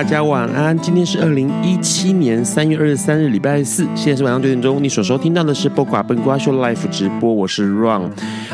[0.00, 4.82] 大家晚安，今天是二零一七年三月二十三日，礼拜四，现在是晚上九点钟。
[4.82, 8.08] 你所收听到的是播瓜笨瓜秀 life 直播，我是 Ron。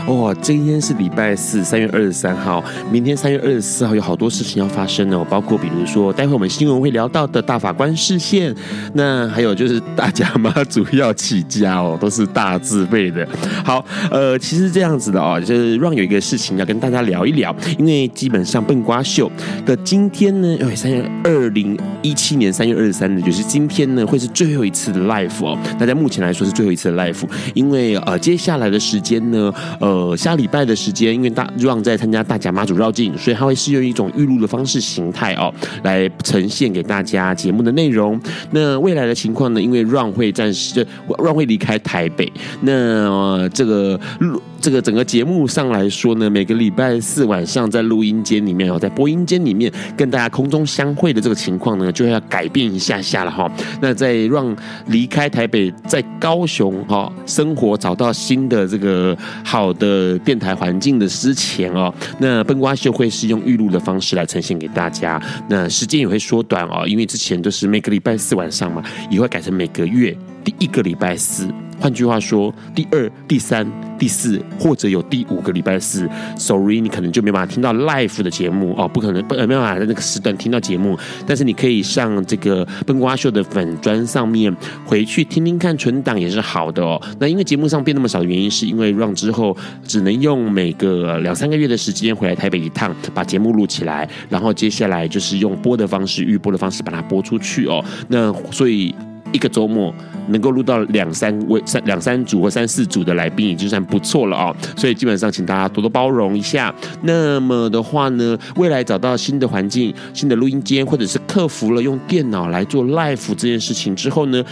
[0.07, 2.63] 哇，今天是礼拜四，三月二十三号，
[2.93, 8.55] 明天三月二十四号有好多事情要发生哦，包括比如说，待会我们新闻会聊到的大法官视线，
[8.95, 13.27] 那还有就是大家妈主要起家哦，都是大字辈的。
[13.65, 19.31] 好，呃，其实这样子的哦，就是让有一个事情要跟大家聊一聊，因为基本上笨瓜秀
[19.65, 21.05] 的今天呢，因为，三月。
[21.25, 25.59] 二零一七年三月二十三日，就是今天呢，会是最后一次的 live 哦。
[25.79, 38.21] 那在目前来说是最后一次的 live，因为呃，接下来的时间呢，呃，下礼拜的时间，因为大 Ron 在参加大甲妈祖绕境，所以他会是用一种预录的方式形态哦，来呈现给大家节目的内容。
[38.51, 44.43] 那未来的情况呢，因为 Ron 会暂时 Ron 会离开台北，那、这个录。
[44.59, 53.49] 这个整个节目上来说呢，每个礼拜四晚上在录音间里面哦，在播音间里面跟大家空中相会的这个情况呢，就要改变一下下了哈。
[53.81, 71.49] 那在让离开台北，在高雄哈生活，找到新的这个好的呃电台环境的之前哦，那笨瓜秀会是用预录的方式来呈现给大家，那时间也会缩短哦，因为之前都是每个礼拜四晚上嘛，也会改成每个月第一个礼拜四。
[71.79, 73.67] 换句话说，第二、第三、
[73.99, 80.99] 第四，或者有第五个礼拜四，sorry，你可能就没办法听到 live 的节目哦，不可能，不没办法在那个时段听到节目。
[81.27, 84.55] 但是你可以上这个笨瓜秀的粉砖上面
[84.85, 87.01] 回去听听看存档也是好的哦。
[87.19, 97.85] 那因为节目上变那么少的原因，是因为 Run 之后只能用每个两三个月的时间回来台北一趟，把节目录起来，然后接下来就是用播的方式、预播的方式把它播出去哦。
[98.09, 98.95] 那所以。
[99.33, 99.95] 一个周末
[100.29, 104.55] 能够录到两三位、三两三组或三四组的来宾，已经算不错了哦。
[104.77, 106.75] 所以基本上，请大家多多包容一下。
[107.03, 114.45] 那么的话呢，未来找到新的环境、新的录音间，或者是克服了用电脑来做 live 这件事情之后呢，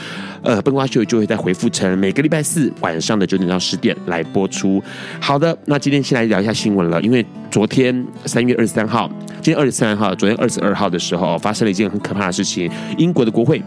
[0.43, 4.83] 呃，笨瓜秀就会再回复成每个礼拜四晚上的九点到十点来播出。
[5.21, 13.63] 好的，那今天先来聊一下新闻了，因为昨天三月二十三号，今天二十三号，昨天二十二号的时候发生了一件很可怕的事情，英国的国会。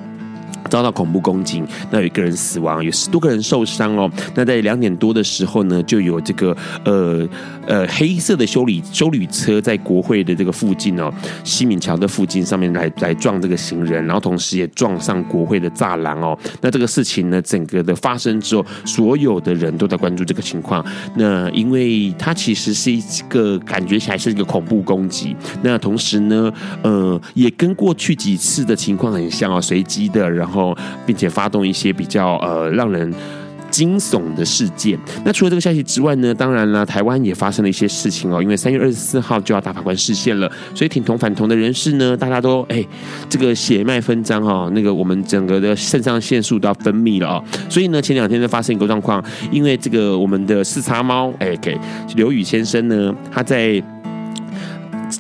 [0.68, 4.10] 遭到恐怖攻击，那有一个人死亡，有十多个人受伤哦。
[4.36, 6.56] 那在两点多的时候呢，就有这个
[6.86, 7.28] 呃
[7.66, 11.12] 呃黑色的修理修理车在国会的这个附近哦，
[11.44, 16.38] 西敏桥的附近上面来来撞这个行人，然后同时也撞上国会的栅栏哦。
[16.62, 20.86] 那这个事情呢，整个的发生之后，所有的人都在关注这个情况。
[21.16, 26.52] 那因为它其实是一个感觉起来是一个恐怖攻击，那同时呢，
[26.84, 30.57] 呃，也跟过去几次的情况很像哦，随机的，然后。
[30.58, 30.76] 后，
[31.06, 33.14] 并且发动一些比较呃让人
[33.70, 34.98] 惊悚的事件。
[35.24, 38.42] 那除了这个消息之外呢，当然了，台湾也发生了一些事情哦。
[38.42, 42.84] 因为三月二十四号就要大法官释宪了，所以挺同反同的人士呢，大家都哎，
[43.30, 47.44] 这个血脉纷张哦，那个我们整个的肾上腺素都要分泌了哦。
[47.70, 51.78] 所以呢，前两天就发生一个状况，因为这个我们的四叉猫哎给
[52.16, 53.84] 刘宇先生呢，他在。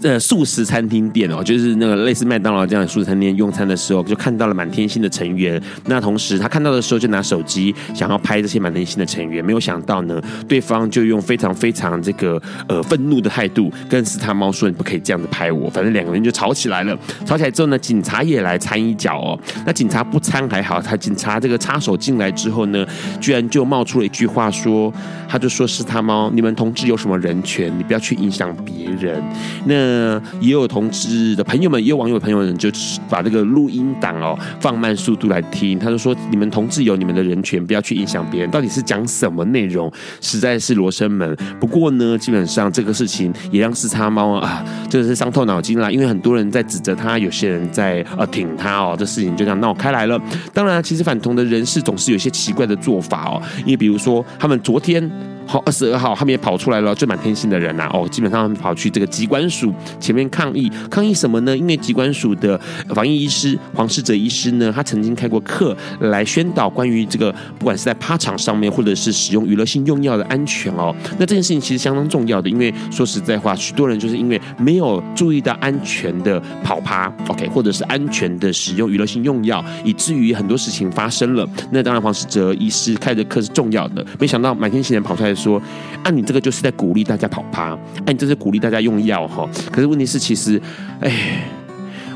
[0.03, 5.61] 呃，素食餐厅店哦，就是那个类似麦当劳这样的素食餐厅用餐的时候，就看到了满天星的成员。
[5.85, 9.43] 那同时他看到的时候，就拿手机想要拍这些满天星的成员。
[9.43, 16.97] 没有想到呢，对方就用非常非常这个呃愤怒的态度，跟四叉猫说：“你不可以这样子拍我。”反正两个人就吵起来了。
[17.25, 19.39] 吵起来之后呢，警察也来掺一脚哦。
[19.65, 22.85] 那警察不掺还好，他警察这个插手进来之后呢，
[23.21, 24.93] 居然就冒出了一句话说
[25.29, 27.71] ：“他就说四叉猫，你们同志有什么人权？
[27.79, 29.23] 你不要去影响别人。”
[29.65, 32.67] 那那也有同志的朋友们，也有网友朋友们，就
[33.07, 35.77] 把这个录音档哦放慢速度来听。
[35.77, 38.49] 他就说：“你们同志有你们的人权，不要去影响别人。
[38.49, 39.91] 到底是讲什么内容？
[40.19, 41.35] 实在是罗生门。
[41.59, 45.91] 不过呢，基本上这个事情也让四叉猫啊，真的是伤透脑筋啦。
[45.91, 50.19] 因为很多人在指责他，有些人在呃挺他哦，这事情就这样闹开来了。
[50.53, 55.07] 当然，其实反同的人士总是有一些奇怪的做法哦，因为比如说他们昨天。”
[55.47, 61.55] 好，二十二号他们也跑出来了，最满天星的人呐、啊，哦，基本上他们跑去这个机关署前面抗议，抗议什么呢？
[61.55, 62.59] 因为机关署的
[62.89, 70.93] 防疫医师黄世哲医师呢，他曾经开过课来宣导关于这个，不管是在趴场上面，或者是使用娱乐性用药的安全哦。
[71.17, 81.47] 那这件事情其实相当重要的，因为说实在话，许多人就是因为没有注意到安全的跑趴，OK，或者是安全的使用娱乐性用药，以至于很多事情发生了。
[81.71, 85.36] 那当然，黄世哲医师开的课是重要的，没想到满天星人跑出来。
[85.37, 85.61] 说，
[86.03, 89.47] 啊，你这个就是在鼓励大家跑趴，啊，你这是鼓励大家用药哈。
[89.71, 90.61] 可是问题是，其实，
[90.99, 91.43] 哎，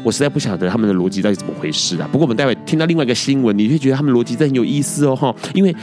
[0.03, 2.09] 我实在不晓得他们的逻辑到底怎么回事啊。
[2.11, 5.33] 不过我们待会听到另外一个新闻，你会觉得他们逻辑真很有意思哦哈。
[5.53, 5.73] 因为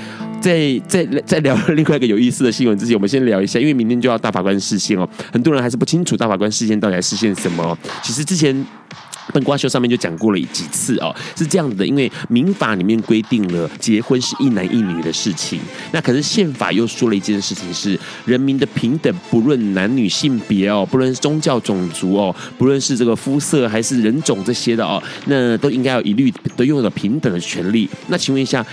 [0.40, 7.78] 在在在聊 另外一个有意思的新闻之前，我们先聊一下，因为明天就要大法官释宪哦，很多人还是不清楚大法官释宪到底在释宪什么。
[8.02, 8.66] 其实之前。
[9.32, 15.60] 本瓜秀上面就讲过了几次哦，是这样子的，因为民法里面规定了结婚是一男一女的事情，
[15.92, 27.88] 那可是宪法又说了一件事情是人民的平等，不论男女性别哦，不论是宗教种族哦，不论是这个肤色还是人种这些的哦，那都应该要一律都拥有平等的权利。
[28.08, 28.64] 那请问一下，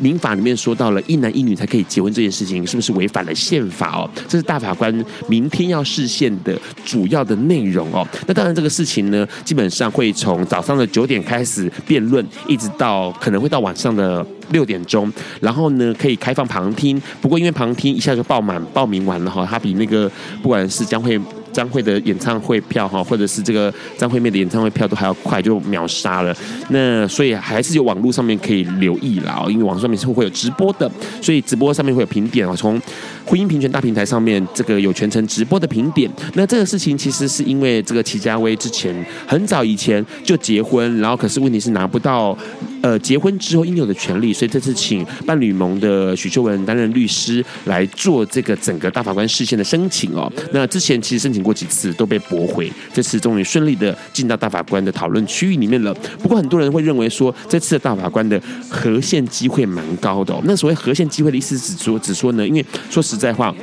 [0.00, 4.08] 民法里面说到了一男一女才可以结婚这件事情，是不是违反了宪法哦？
[4.28, 8.06] 这是大法官明天要视宪的主要的内容哦。
[8.26, 10.03] 那当然这个事情呢，基本上会。
[10.04, 15.10] 会从早上的九点开始辩论，一直到可能会到晚上的六点钟，
[15.40, 17.00] 然后呢可以开放旁听。
[17.22, 20.10] 不过因为旁听一下就爆满，报名完了哈，它比那个
[20.42, 21.18] 不管是将会。
[21.54, 26.36] 张惠的演唱会票哈，或者是这个张惠妹的演唱会票都还要快，就秒杀了。
[26.68, 30.90] 那所以还是有网络上面可以留意啦，因为网上面是会有直播的，
[31.22, 32.54] 所以直播上面会有评点啊。
[32.56, 32.80] 从
[33.24, 36.10] 婚姻平权大平台上面，这个有全程直播的评点。
[36.34, 38.94] 那这个事情其实是因为这个齐家威之前
[39.26, 42.36] 很早以前就结婚，然后可是问题是拿不到。
[42.82, 50.30] 呃，结婚之后应有的权利，所以这次请伴侣盟的许秀文担任律师来做这个整个大法官释宪的申请哦。
[50.52, 55.94] 那之前其实申请过几次都被驳回，这次终于顺利的进到大法官的讨论区域里面了。
[56.20, 60.34] 不过很多人会认为说，这次的大法官的核线机会蛮高的。
[60.44, 63.54] 那所谓核线机会的意思只说，只说呢，因为说实在话。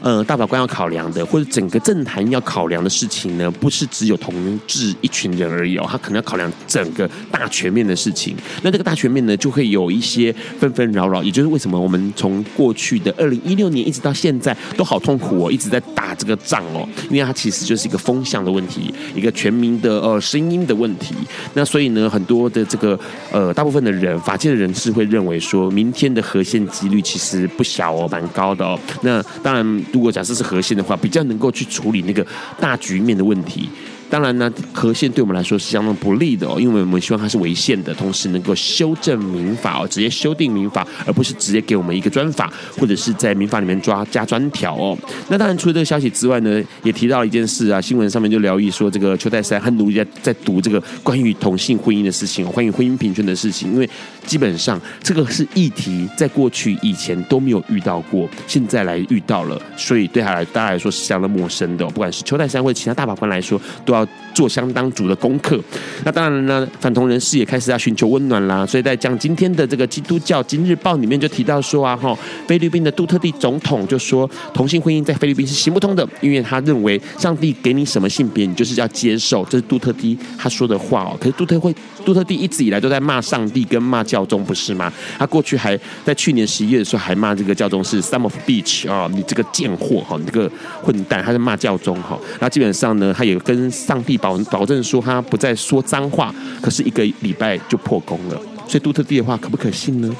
[0.00, 8.34] 呃，大法官要考量的，或者整个政坛要考量的事情呢，不是只有同志一群人而已哦，他可能要考量整个大全面的事情。
[8.62, 21.14] 那这个大全面呢，就会有一些纷纷扰扰，也就是为什么我们从过去的二零一六年一直到现在都好痛苦哦，一直在打这个仗哦，因为它其实就是一个风向的问题，一个全民的呃声音的问题。
[21.52, 22.98] 那所以呢，很多的这个
[23.30, 28.80] 呃大部分的人，法界的人士会认为说，明天的合宪几率其实不小哦，蛮高的哦。
[29.02, 29.84] 那当然。
[29.92, 32.26] 如果假设是核心的话，比较能够去处理那个
[32.60, 33.68] 大局面的问题。
[34.10, 44.98] 当然呢，合宪对我们来说是相当不利的哦，因为我们希望它是违宪的，同时能够修正民法哦，直接修订民法，而不是直接给我们一个专法，或者是在民法里面抓加专条哦。
[45.28, 53.88] 那当然，除了这个消息之外呢，也提到了一件事啊，新闻上面就聊一说，这个邱太三很努力在在读这个关于同性婚姻的事情，关于婚姻平权的事情，因为
[54.26, 63.99] 基本上这个是议题，在过去以前都没有遇到过，现在来遇到了，所以对他来大家来说是相当陌生的哦，不管是邱太三或者其他大法官来说，都要。
[64.00, 65.60] 要做相当足的功课，
[66.04, 68.64] 那当然呢，反同人士也开始要寻求温暖啦。
[68.64, 72.16] 所以在讲今天的这个《基督教今日报》里面就提到说啊，哈，
[72.46, 81.16] 菲律宾的杜特迪总统就说，同性婚姻在菲律宾是行不通的，因为他认为上帝给你什么性别，你就是要接受，这是杜特迪他说的话哦。
[81.20, 84.92] 可是杜特会，杜特地一直以来都在骂上帝跟骂教宗，不是吗？
[85.18, 90.50] 他过去还在去年十一月的时候还骂这个教宗是 son of bitch 啊，你这个贱货哈，你这个
[90.82, 92.18] 混蛋，他在骂教宗哈。
[92.40, 94.40] 那基本上呢，他也跟上帝保。
[94.50, 100.10] 保证说他不再说脏话，可是一个礼拜就破功了，所以杜特地的话可不可信呢？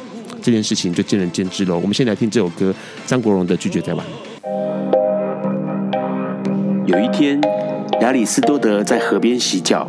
[0.43, 1.77] 这件事情就见仁见智喽。
[1.77, 2.75] 我们先来听这首歌，
[3.07, 4.05] 张国荣的《拒绝再玩》。
[6.87, 7.41] 有一天，
[8.01, 9.89] 亚里斯多德在河边洗脚，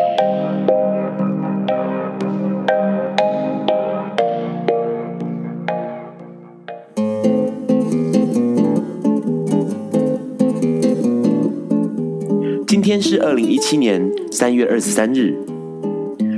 [13.01, 15.35] 是二零一七年三月二十三日，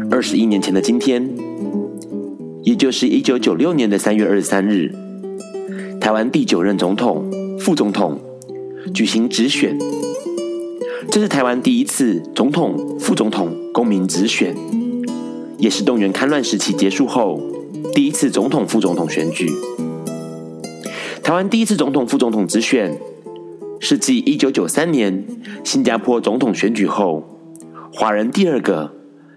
[0.10, 1.30] 二十一年前的今天，
[2.64, 4.90] 也就是一九九六年的三月二十三日，
[6.00, 7.30] 台湾第九任总统、
[7.60, 8.18] 副总统
[8.94, 9.78] 举行直选，
[11.12, 14.56] 这是台湾第一次总统、副总统公民直选，
[15.58, 17.42] 也是动员戡乱时期结束后
[17.94, 19.52] 第一次总统、副总统选举。
[21.22, 22.98] 台湾第一次总统、副总统直选，
[23.86, 25.26] 是继一九九三年
[25.62, 27.22] 新加坡总统选举后，
[27.92, 28.94] 华人第二个，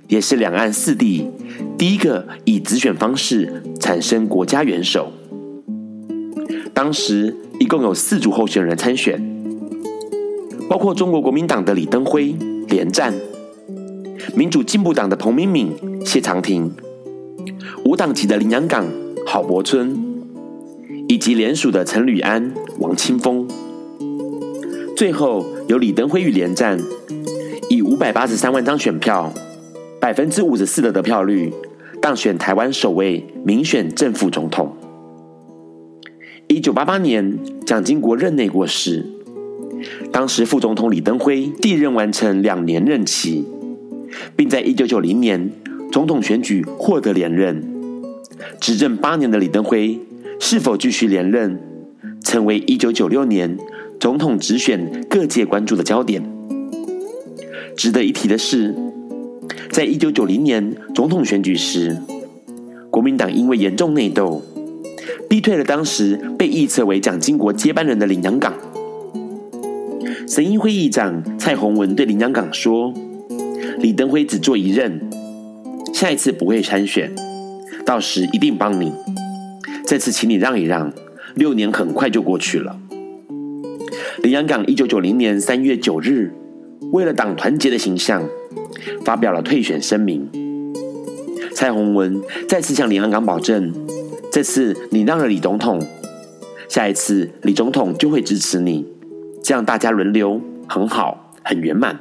[0.06, 1.28] 也是两岸四地
[1.76, 5.10] 第一个以直选方式产生国家元首。
[6.72, 9.20] 当时一共有四组候选人参选，
[10.68, 12.32] 包括中国国民党的李登辉
[12.68, 13.12] 连战，
[14.36, 15.72] 民主进步党的彭明敏、
[16.06, 16.72] 谢长廷，
[17.84, 18.86] 无党籍的林洋港
[19.26, 20.14] 郝柏村。
[21.08, 23.46] 以及联署的陈履安、王清峰，
[24.96, 26.80] 最后由李登辉与连战
[27.68, 29.30] 以五百八十三万张选票，
[30.00, 31.52] 百分之五十四的得票率，
[32.00, 34.74] 当选台湾首位民选正副总统。
[36.46, 39.04] 一九八八年，蒋经国任内过世，
[40.10, 43.44] 当时副总统李登辉继任完成两年任期，
[44.34, 45.52] 并在一九九零年
[45.92, 47.62] 总统选举获得连任，
[48.58, 50.00] 执政八年的李登辉。
[50.38, 51.58] 是否继续连任，
[52.22, 53.56] 成为一九九六年
[53.98, 56.22] 总统直选各界关注的焦点。
[57.76, 58.74] 值得一提的是，
[59.70, 61.96] 在一九九零年总统选举时，
[62.90, 64.42] 国民党因为严重内斗，
[65.28, 68.54] 逼退了当时被预测为蒋经国接班人的林洋港。
[70.26, 72.92] 神议会议长蔡洪文对林洋港说
[73.78, 75.00] ：“李登辉只做一任，
[75.92, 77.14] 下一次不会参选，
[77.84, 78.92] 到时一定帮你。”
[79.86, 80.92] 这次请你让一让，
[81.34, 82.76] 六年很快就过去了。
[84.26, 86.32] 林洋港一九九零年三月九日，
[86.90, 88.28] 为了党团结的形象，
[89.04, 90.28] 发表了退选声明。
[91.54, 93.72] 蔡洪文再次向林洋港保证：
[94.32, 95.80] 这次你让了李总统，
[96.68, 98.84] 下一次李总统就会支持你，
[99.44, 102.00] 这样大家轮流，很好，很圆满。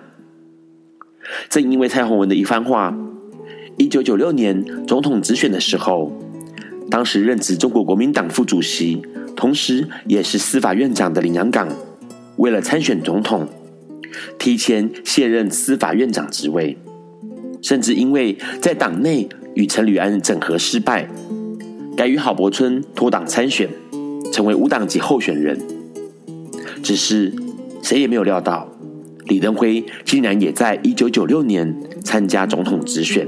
[1.47, 2.97] 正因为蔡洪文的一番话，
[3.77, 6.11] 一九九六年总统直选的时候。
[6.89, 9.03] 当时任职中国国民党副主席，
[9.35, 11.67] 同时也是司法院长的林洋港，
[12.37, 13.47] 为了参选总统，
[14.37, 16.77] 提前卸任司法院长职位，
[17.61, 21.09] 甚至因为在党内与陈履安整合失败，
[21.95, 23.69] 改与郝柏村脱党参选，
[24.31, 25.59] 成为无党籍候选人。
[26.83, 27.33] 只是
[27.81, 28.69] 谁也没有料到，
[29.25, 33.27] 李登辉竟然也在一九九六年参加总统直选，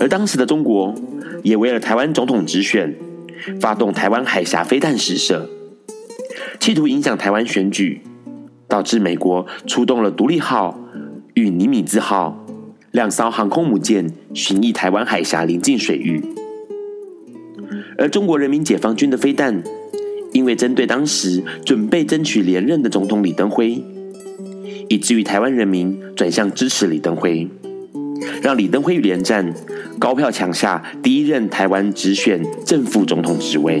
[0.00, 0.94] 而当时的中国。
[1.42, 2.94] 也为了台湾总统直选，
[3.62, 5.48] 发动台湾海峡飞弹试射，
[6.60, 8.02] 企图影响台湾选举，
[8.68, 10.78] 导致美国出动了独立号
[11.32, 12.44] 与尼米兹号
[12.90, 16.22] 两艘航空母舰巡弋台湾海峡邻近水域。
[17.96, 19.62] 而中国人民解放军的飞弹，
[20.32, 23.82] 因为针对当时准备争取连任的总统李登辉，
[24.90, 27.48] 以至于台湾人民转向支持李登辉。
[28.42, 29.54] 让李登辉与连战
[29.98, 33.80] 高票抢下第一任台湾直选正副总统职位。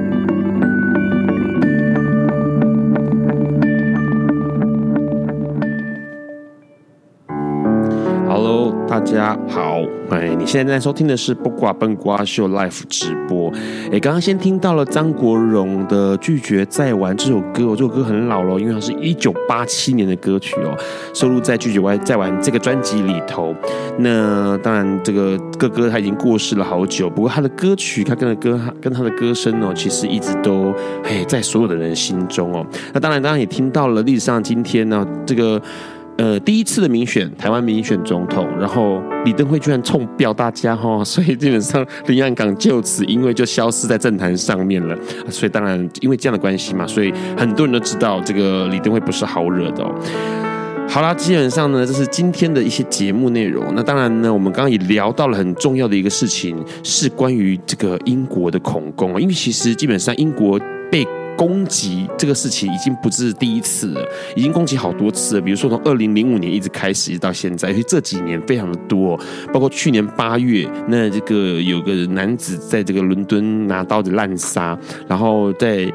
[9.51, 13.51] 好，哎，你现在在收听的是《不挂笨瓜秀》Live 直播。
[13.91, 20.73] 哎，刚刚先听到了张国荣的《拒绝再玩》这首歌，这首歌很老了，因为它是一九八七年的歌曲哦，
[21.13, 23.53] 收录在《拒绝再玩》这个专辑里头。
[23.99, 32.65] 那当然，这个哥哥他已经过世了好久，不过他的歌曲，他跟的歌，跟他的歌声哦，其实一直都哎在所有的人心中哦。
[32.93, 35.61] 那当然，当然也听到了历史上今天呢，这个。
[36.21, 44.95] 呃，第一次的民选，台湾民选总统，然后李登辉居然冲表大家哈， 所以基本上林岸港就此因为就消失在政坛上面了，
[45.31, 49.91] 所以当然因为这样的关系嘛，所以很多人都知道这个李登辉不是好惹的哦。
[50.87, 53.73] 好啦，基本上呢，这是今天的一些节目内容。
[53.75, 60.59] 那当然呢，我们刚刚也聊到了很重要的一个事情，是关于这个英国的恐攻，因为其实基本上英国
[60.91, 61.03] 被
[61.41, 65.41] 攻击这个事情已经不是第一次了，已经攻击好多次了。
[65.41, 69.19] 比如说从二零零五年一直开始，一直到现在，所以这几年非常的多。
[69.51, 75.91] 包括去年八月，那这个有个男子在这个伦敦拿刀子滥杀，然后在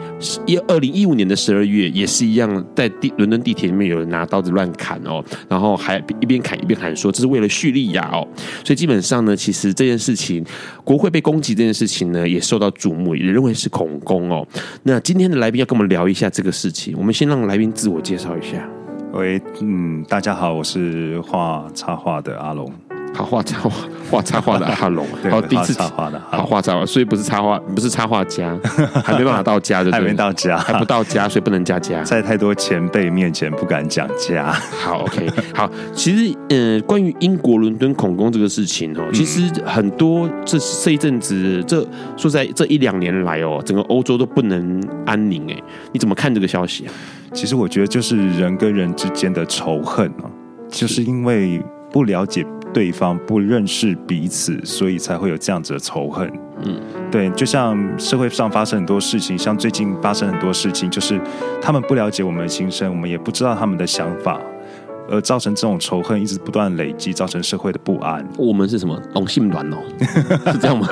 [0.47, 8.27] 一二零一五年的十二月也是一样，在地伦敦地铁里面有人拿刀子乱砍哦，然后还一边砍一边喊说这是为了叙利亚哦。
[8.65, 10.45] 所以基本上呢，其实这件事情，
[10.83, 14.45] 国会被攻击这件事情呢，也受到瞩目，也认为是恐攻哦。
[14.83, 18.69] 那今天的来宾要跟我们聊一下这个事情，我们先让来宾自我介绍一下。
[19.13, 22.71] 喂，嗯，大家好，我是画插画的阿龙。
[23.17, 23.71] 好画插画，
[24.11, 28.55] 画插画的阿龙， 对，第一次插画的，好画插画，所以不是插画，不是插画家，
[29.03, 34.53] 还没办法到家就，还没到家，还不到家，所以不能加家， 在太多前辈面前不敢讲家。
[34.53, 46.93] 好，OK，好，其实，呃，关于英国伦敦恐攻这个事情哦，其实很多这这一阵子，这说在这一两年来哦，整个欧洲都不能安宁哎，你怎么看这个消息啊？
[47.33, 50.31] 其实我觉得就是人跟人之间的仇恨哦，
[50.69, 52.45] 就是因为不了解。
[52.77, 56.31] 对方不认识彼此，所以才会有这样子的仇恨。
[56.63, 56.79] 嗯，
[57.11, 61.19] 对，就像社会上发生很多事情，像最近发生很多事情，就是
[61.63, 64.39] 他们不了解我们的心声，我们也不知道他们的想法，
[65.09, 68.23] 而造成这种仇恨一直不断累积，造成社会的不安。
[68.37, 69.79] 我们是什么同性恋哦？
[70.53, 70.87] 是这样吗？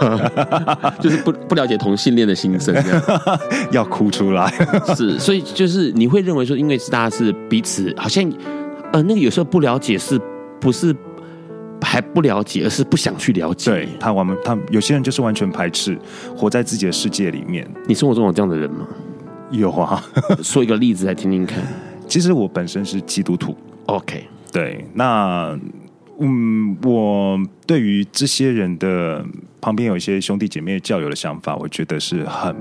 [0.98, 2.74] 就是不不了解同性恋的心声，
[3.70, 4.50] 要哭出来。
[4.96, 8.24] 是，所以就是你会认为说，因为是大家是彼此，好像
[8.90, 10.18] 呃，那个有时候不了解是
[10.58, 10.96] 不是？
[11.84, 13.70] 还不了解，而是不想去了解。
[13.70, 15.96] 对他，我们他有些人就是完全排斥，
[16.36, 17.68] 活在自己的世界里面。
[17.86, 18.86] 你生活中有这样的人吗？
[19.50, 20.02] 有啊，
[20.42, 21.62] 说一个例子来听听看。
[22.08, 23.56] 其实我本身是基督徒。
[23.86, 25.56] OK，对，那
[26.18, 29.24] 嗯，我对于这些人的
[29.60, 32.56] 旁边有一些兄弟姐妹教友的想法，我觉得是很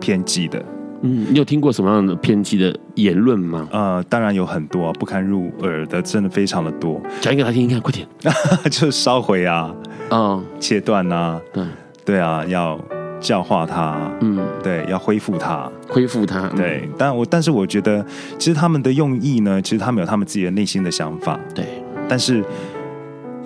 [0.00, 0.64] 偏激的。
[1.02, 3.68] 嗯，你有听过什么样的偏激的言论吗？
[3.72, 7.00] 呃，当然有很多不堪入耳的，真的非常的多。
[7.20, 8.06] 讲一个来听听看，快点。
[8.70, 9.74] 就是烧毁啊，
[10.10, 11.64] 嗯，切断啊，对，
[12.04, 12.78] 对啊，要
[13.20, 16.88] 教化他，嗯，对，要恢复他，恢复他，对。
[16.96, 18.04] 但我但是我觉得，
[18.38, 21.64] 其实他们的用意呢，其实他们有他们自己的内心的想法，对。
[22.08, 22.44] 但是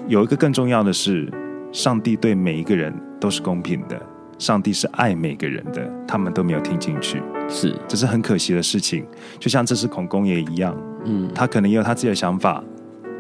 [0.09, 1.31] 有一个更重要的是，
[1.73, 4.01] 上帝对每一个人都是公平的。
[4.39, 9.07] 上帝是爱每个人的，他们都没有听进去，是，这是很可惜的事情。
[9.39, 12.63] 就像这次恐公也一样，嗯，他可能也有他自己的想法，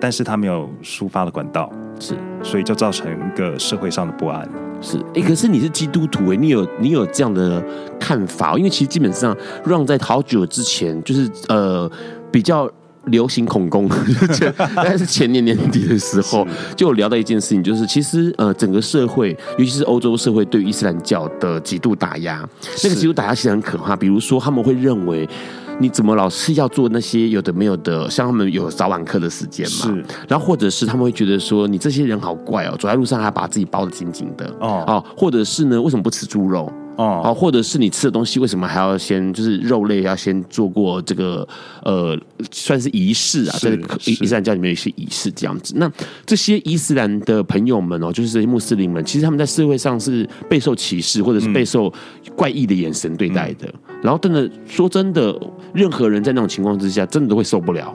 [0.01, 4.49] 但是他没有抒发的管道，是，所以就造成一个社会上的不安。
[4.81, 7.65] 是，哎，可是你是基督徒，哎，你有你有这样的
[7.99, 8.57] 看法？
[8.57, 11.91] 因为其实基本上让在好久之前，就是呃
[12.31, 12.71] 比较。
[13.07, 13.89] 流行恐攻，
[14.75, 22.47] 大概是前年年底的时候，就有聊到一件事情，就是其实呃，整个社会，尤其是欧洲社会，对伊斯兰教的极度打压，
[22.83, 23.95] 那个极度打压其实很可怕。
[23.95, 25.29] 比如说，他们会认为
[25.79, 30.05] 你怎么老是要做那些有的没有的，像他们有早晚课的时间嘛，是。
[30.29, 36.73] 然后或者是他们会觉得说，你这些人好怪哦，走在路上还把自己包的紧紧的哦，或者是呢，为什么不吃猪肉？
[36.97, 41.47] 哦，或者是你吃的东西，为什么还要先就是肉类要先做过这个
[41.85, 42.19] 呃，
[42.51, 45.75] 算是仪式啊，在伊斯兰教里面有一些仪式这样子。
[45.77, 45.91] 那
[46.25, 51.93] 这些伊斯兰的朋友们哦，就是这些穆斯林们，其实他们在社会上是备受歧视，或者是备受
[52.35, 53.67] 怪异的眼神对待的。
[53.67, 55.39] 嗯、然后真的说真的，
[55.75, 57.95] 任何人在那种情况之下，真的都会受不了。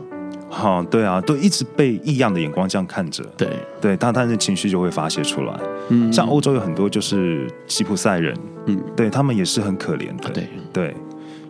[0.52, 3.48] 好，对啊，都一直被异样的眼光这样看着，对。
[3.80, 5.60] 对，他他的情绪就会发泄出来。
[5.90, 10.48] 嗯，像欧洲有很多就是吉普赛人，嗯，对他们也是很可怜的，对。
[10.74, 10.96] 对，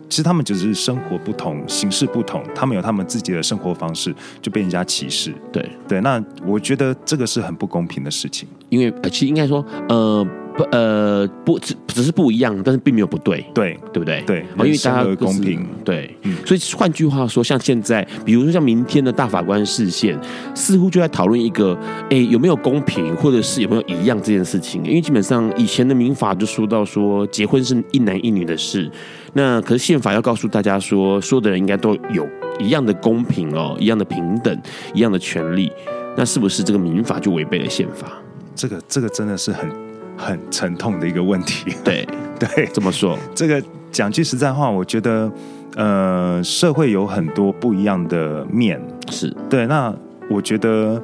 [0.08, 5.68] 其实他们只是生活不同，形式不同，他们有他们自己的生活方式，就被人家歧视，对。
[5.88, 10.26] 对，那我觉得这个是很不公平的事情，因为其实应该说，呃。
[10.56, 14.22] 不呃不只只是不一样，但是并没有不对，对对不对？
[14.26, 20.18] 对，因为大家公平，对，嗯、所以换句话说，像现在，比如说像明天的大法官视线，
[20.54, 21.78] 似乎就在讨论一个，
[22.10, 24.84] 哎，有没有公平，或者是有没有一样这件事情？
[24.84, 28.90] 因为基本上以前的民法就说到说，结婚是一男一女的事，
[29.32, 34.56] 那可是宪法要告诉大家说，所有的人应该都有一样的公平哦，一样的平等，
[34.94, 35.72] 一样的权利，
[36.16, 38.12] 那是不是这个民法就违背了宪法？
[38.54, 39.81] 这个这个真的是很。
[40.16, 41.74] 很沉痛的一个问题。
[41.84, 42.06] 对
[42.38, 45.30] 对，这么说，这个讲句实在话，我觉得，
[45.76, 49.66] 呃，社会有很多不一样的面，是对。
[49.66, 49.94] 那
[50.28, 51.00] 我觉得，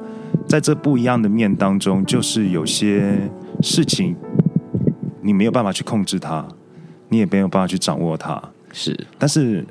[0.47, 3.15] 在这不一样的面当中，就是有些
[3.61, 4.15] 事情
[5.21, 6.45] 你没有办法去控制它，
[7.07, 8.41] 你也没有办法去掌握它，
[8.73, 8.97] 是。
[9.17, 9.65] 但是，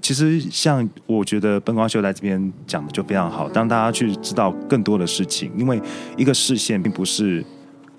[0.00, 5.80] 其实像我觉得奔光秀在这边讲的就非常好，让大家去知道更多的事情，因为
[6.16, 7.44] 一个视线并不是。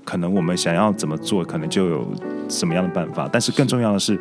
[0.10, 2.12] 可能我们想要怎么做，可能就有
[2.50, 3.30] 什么样的办法。
[3.32, 4.20] 但是更重要的是，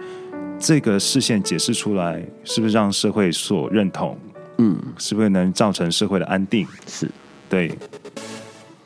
[0.59, 4.14] 这个视线解释出来，是不是让社会所认同？
[4.59, 6.66] 嗯，是不是能造成社会的安定？
[6.87, 7.11] 是，
[7.48, 7.72] 对。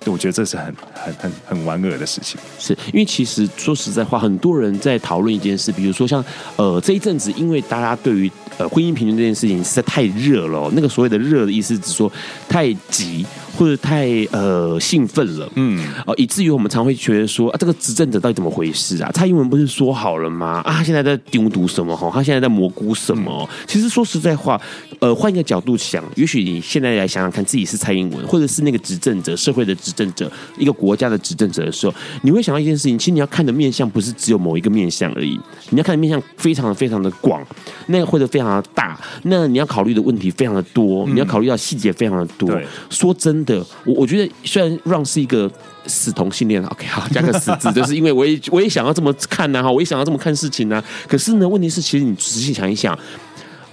[0.07, 6.25] 我觉得这是很很很很玩恶的事情，是因为其实说实在话，很多人在讨论一件事，比如说像
[6.57, 12.11] 呃这一阵子，因为大家对于呃婚姻平权这件事情实在太热了，那个所谓的热的意思，只说
[12.49, 13.25] 太急。
[13.55, 19.11] 或者太呃兴奋了，嗯，哦，以至于我们常会觉得说啊，这个执政者到底怎么回事啊？
[19.13, 20.63] 蔡英文不是说好了吗？
[20.65, 21.95] 啊，他现在在丢毒什么？
[21.95, 23.47] 哈，他现在在蘑菇什么？
[23.67, 24.59] 其实说实在话，
[25.01, 35.39] 呃，换一个角度想，也许你现在来想想看，自己是蔡英文，或者是那个执政者、社会的执政者、一个国家的执政者的时候，你会想到一件事情，其实你要看的面相不是只有某一个面相而已，
[35.69, 37.47] 你要看的面相非常的非常的广，
[37.89, 42.51] 那个或者非常的大，那你要考虑的问题非常的多，你要考虑到细节非常的多。
[42.91, 43.65] 说真的。
[43.85, 45.51] 我我觉得虽然 Ron 是一个
[45.87, 50.83] 死同性恋，OK，好，加个死字，就是因为我也我也想要这么看呐，哈，我也想要这么看事情呢。
[51.09, 52.97] 可是呢，问题是，其实你仔细想一想，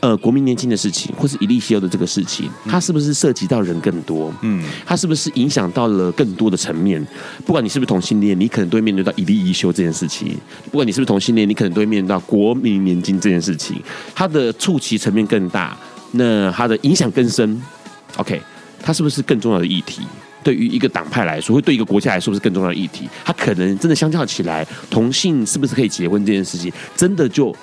[0.02, 4.34] 呃，国民年金的事情，或是伊利西欧的这个事情，它是不是涉及到人更多？
[4.42, 7.06] 嗯，它是不是影响到了更多的层面？
[7.46, 10.30] 不管你是不是同性恋，你可能都会面对到伊利一休这件事情；
[10.72, 13.82] 不管你是不是同性恋，你可能都会面对到国民年金这件事情。
[14.16, 15.78] 它的触及层面更大，
[16.12, 17.62] 那它的影响更深。
[18.18, 18.42] OK。
[18.82, 20.04] 它是不是更重要的议题？
[20.42, 23.10] 对于一个党派来说，会对一个国家来说是更重要的议题。
[23.26, 27.54] 它可能真的相较起来，同性是不是可以结婚这件事情，真的就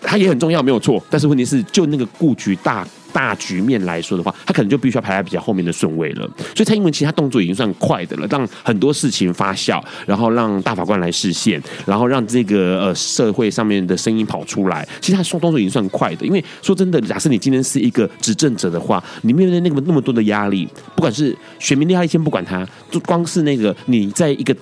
[0.00, 1.02] 它也很重要，没有错。
[1.10, 2.86] 但是问题是，就那个顾局大。
[3.12, 6.28] 大局面来说的话，他可能就必须要排在比较后面的顺位了。
[6.54, 14.86] 所以蔡英文其他动作已经算快的了，让很多事情发酵，然后让大法官来视线，然后让这个呃社会上面的声音跑出来。
[15.00, 24.54] 其实他说动作已经算快的，因为说真的，假设你今天是一个执政者的话，你面对那个那么多的压力，不管是选民的压力，先不管他，就光是那个你在一个。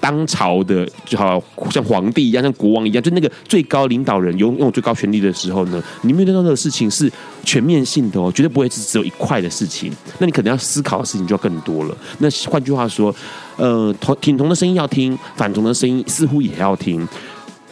[0.00, 7.10] 当朝的就好像皇帝一样，像国王一样，就那个最高领导人拥有最高权力的时候呢，你面对到的事情是
[7.44, 9.92] 全面性的哦，绝对不会是只有一块的事情。
[10.18, 11.96] 那你可能要思考的事情就要更多了。
[12.18, 13.14] 那换句话说，
[13.56, 17.06] 呃，同挺同的声音要听，反同的声音似乎也要听。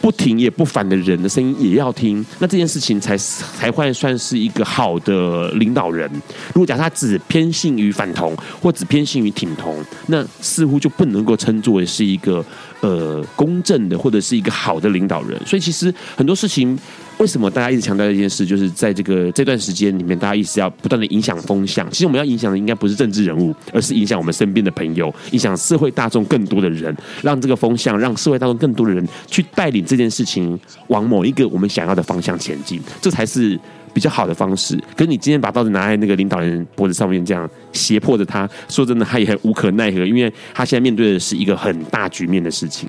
[0.01, 6.09] 不挺也不反的人的声音也要听，那这件事情才才会算是一个好的领导人。
[6.53, 12.43] 如果假设他只偏信于反同，或只偏信于挺同，那似乎就不能够称作为是一个
[12.81, 15.39] 呃公正的，或者是一个好的领导人。
[15.45, 16.77] 所以其实很多事情。
[17.19, 21.85] 为什么大家一直强调一件事，就是在这个这段时间里面，大家一直要不断的影响风向。
[21.91, 33.59] 其实我们要影响的应该不是政治人物，而是影响我们身边的朋友，影响社会大众更多的人，让这个风向，让社会大众更多的人去带领这件事情往某一个我们想要的方向前进，这才是
[33.93, 34.81] 比较好的方式。
[34.95, 42.87] 可你今天把刀子拿在那个领导人脖子上面，这样胁迫着他，说真的，他也很无可奈何，因为他现在面对的是一个很大局面的事情。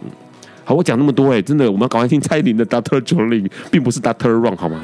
[0.71, 4.81] 好，我讲那么多哎，真的，我们要赶快听蔡依林的 Doctor Jolin，并不是 Doctor Ron 好吗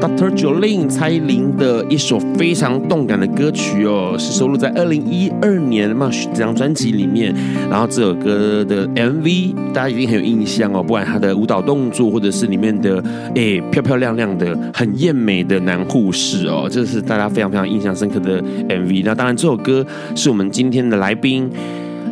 [0.00, 7.32] Doctor Jolin，蔡依林的一首非常动感的歌曲哦，是收录在二零一二年 mash 这张专辑里面。
[7.70, 13.00] 然后这首歌的 MV 大家一定很有印象哦，不管他的舞蹈动作，或者是里面的
[13.36, 19.02] 哎漂漂亮亮的、很艳美的男护士哦，这是大家非常非常印象深刻的 MV。
[19.04, 21.48] 那当然，这首歌是我们今天的来宾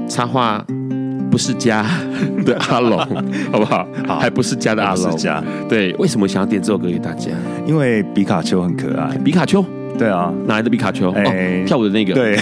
[0.09, 0.65] 插画。
[1.31, 1.87] 不是家
[2.45, 2.99] 的阿龙，
[3.53, 3.87] 好不好？
[4.07, 5.17] 好，还不是家的阿龙。
[5.17, 7.31] 家对，为什么想要点这首歌给大家？
[7.67, 9.17] 因为皮卡丘很可爱。
[9.19, 9.65] 皮卡丘？
[9.99, 11.11] 对啊，哪来的皮卡丘？
[11.13, 12.15] 哎、欸哦，跳舞的那个。
[12.15, 12.37] 对，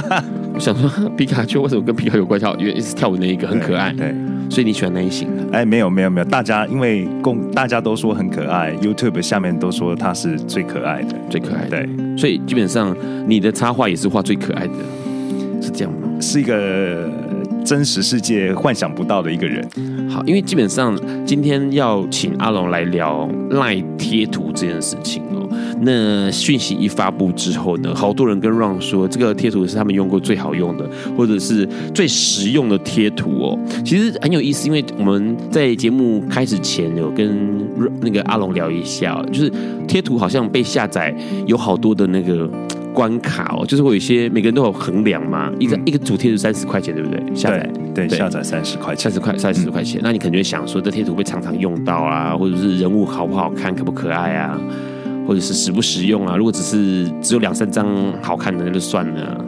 [0.54, 2.46] 我想说，皮卡丘为什么跟皮卡有关系？
[2.58, 3.92] 因为是跳舞的那一个很可爱。
[3.92, 4.14] 对，对
[4.50, 5.42] 所以你喜欢那一型的？
[5.58, 11.70] 哎，没有没有没有，大家因为共大家都说很可爱，YouTube 下面都说他是最可爱的，最可爱的。
[11.70, 12.94] 对，所以基本上
[13.26, 14.74] 你的插画也是画最可爱的，
[15.62, 15.98] 是这样吗？
[16.20, 17.08] 是一个。
[17.68, 19.62] 真实世界幻想不到的一个人。
[20.08, 25.46] 好，因为基本上今天要请阿龙来聊赖贴图这件事情哦。
[25.82, 33.58] 那讯息一发布之后呢，好多人跟 Ron 说，这个贴图是他们用过最好用的，或者是最实用的贴图哦。
[33.84, 37.68] 其实很有意思，因为我们在节目开始前有跟
[38.00, 39.52] 那个阿龙聊一下，就是
[39.86, 41.14] 贴图好像被下载
[41.46, 42.50] 有好多的那个。
[42.98, 47.22] 关卡哦，就是会有一些每个人都有衡量嘛，一个、嗯、一个主贴是三十块钱，对不对？
[47.32, 54.58] 下载对，对，下载三十块钱，三十块三十块钱，嗯、那你可能会想说，这贴图会常常用到啊，或者是人物好不好看，可不可爱啊，
[55.28, 56.36] 或者是实不实用啊？
[56.36, 57.86] 如果只是只有两三张
[58.20, 59.44] 好看的，那就算了。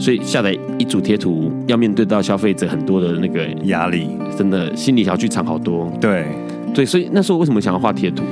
[0.00, 5.92] 所以下载一组贴图，要面对到消费者很多的那个压力，真的心理小剧场好多。
[6.00, 6.28] 对
[6.72, 8.22] 对，所以那时候为什么想要画贴图？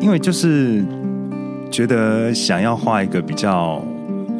[0.00, 0.82] 因为就是。
[1.70, 3.84] 觉得想要画一个比较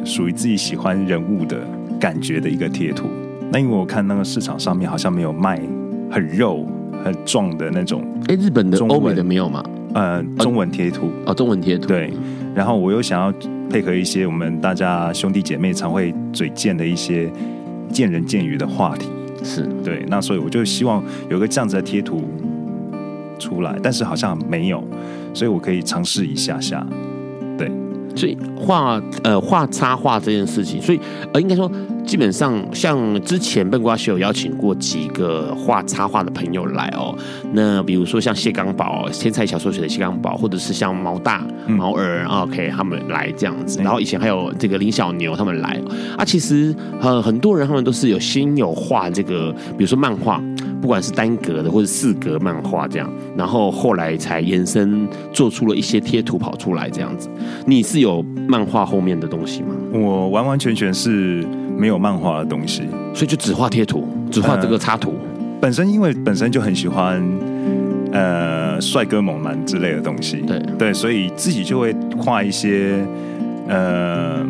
[0.03, 1.57] 属于自己喜欢人物的
[1.99, 3.07] 感觉的一个贴图，
[3.51, 5.61] 那因为我看那个市场上面好像没有卖
[6.09, 6.65] 很肉、
[7.03, 8.03] 很壮的那种。
[8.27, 9.63] 哎，日本的、欧美的没有吗？
[9.93, 11.87] 呃，中文贴图哦，中文贴图。
[11.87, 12.11] 对，
[12.55, 13.33] 然后我又想要
[13.69, 17.29] 配合一些我们大家兄弟姐妹常会嘴贱的一些
[17.91, 19.07] 见人见语的话题，
[19.43, 20.05] 是对。
[20.07, 22.23] 那所以我就希望有个这样子的贴图
[23.39, 24.83] 出来，但是好像没有，
[25.33, 26.85] 所以我可以尝试一下下。
[28.17, 30.99] 所以画呃画插画这件事情，所以
[31.33, 31.71] 呃应该说。
[32.07, 37.13] 基本上，像之前笨瓜秀有邀请过几个画插画的朋友来哦。
[37.51, 43.81] 那比如说像谢刚宝，天才小说学的谢刚宝，或者是像毛大、毛儿、嗯、，OK，他们来这样子。
[43.83, 45.77] 然后以前还有这个林小牛他们来
[46.17, 46.23] 啊。
[46.23, 50.41] 其实呃很多人他们都是有先有画这个，比如说漫画，
[50.81, 57.29] 不管是单格的或者四格漫画这样，然后后来才延伸做出了一些贴图跑出来这样子。
[57.65, 59.75] 你是有漫画后面的东西吗？
[59.91, 61.45] 我完完全全是。
[61.77, 62.83] 没有漫画的东西，
[63.13, 65.11] 所以就只画贴图，只画这个插图。
[65.11, 65.17] 呃、
[65.61, 67.21] 本身因为本身就很喜欢，
[68.11, 73.05] 呃，帅哥猛男之类的东西，对对，所以自己就会画一些
[73.67, 74.45] 呃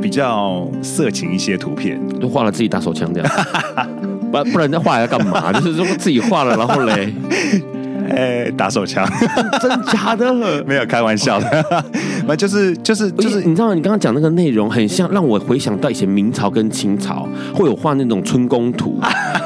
[0.00, 3.32] 比较色情一些图片，都画了自己打手枪这样，
[4.32, 5.52] 不不然那画来干嘛？
[5.52, 7.12] 就是说自己画了，然后嘞。
[8.10, 9.08] 哎、欸，打手枪，
[9.60, 10.32] 真假的？
[10.66, 11.84] 没有开玩笑的，
[12.26, 13.74] 那就是就是就是，你知道吗？
[13.74, 18.98] 你刚刚讲那个内容很像，让我回想到以前明朝跟清朝会有画那种春宫图，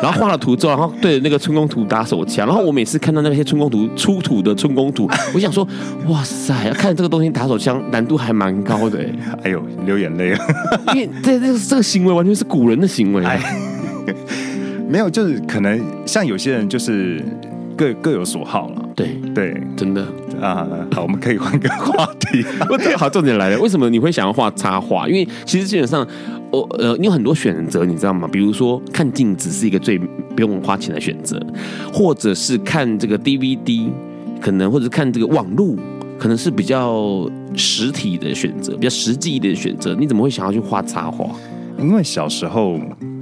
[0.03, 5.67] 然后画了图之后，然后对着那个春宫图打手枪，然后我每次看到那些春宫图出土的春宫图，我想说，
[6.09, 9.07] 哇塞，看这个东西打手枪难度还蛮高的哎，
[9.45, 10.39] 哎呦，流眼泪了，
[10.95, 13.41] 因为这这个这个行为完全是古人的行为，哎，
[14.89, 17.23] 没有，就是可能像有些人就是。
[17.77, 20.07] 各各有所好了，对对，真的
[20.41, 20.67] 啊。
[20.93, 22.43] 好，我们可以换个话题。
[22.97, 25.09] 好，重点来了，为什么你会想要画插画？
[25.09, 26.07] 因为其实基本上，
[26.51, 28.29] 我呃，你有很多选择，你知道吗？
[28.31, 31.41] 比如说看镜子是一个最不用花钱的选择，
[31.93, 33.89] 或者是看这个 DVD，
[34.41, 35.77] 可能或者是看这个网络，
[36.19, 39.95] 可能是比较实体的选择，比较实际一点的选择。
[39.99, 41.27] 你怎么会想要去画插画？
[41.79, 42.79] 因为小时候。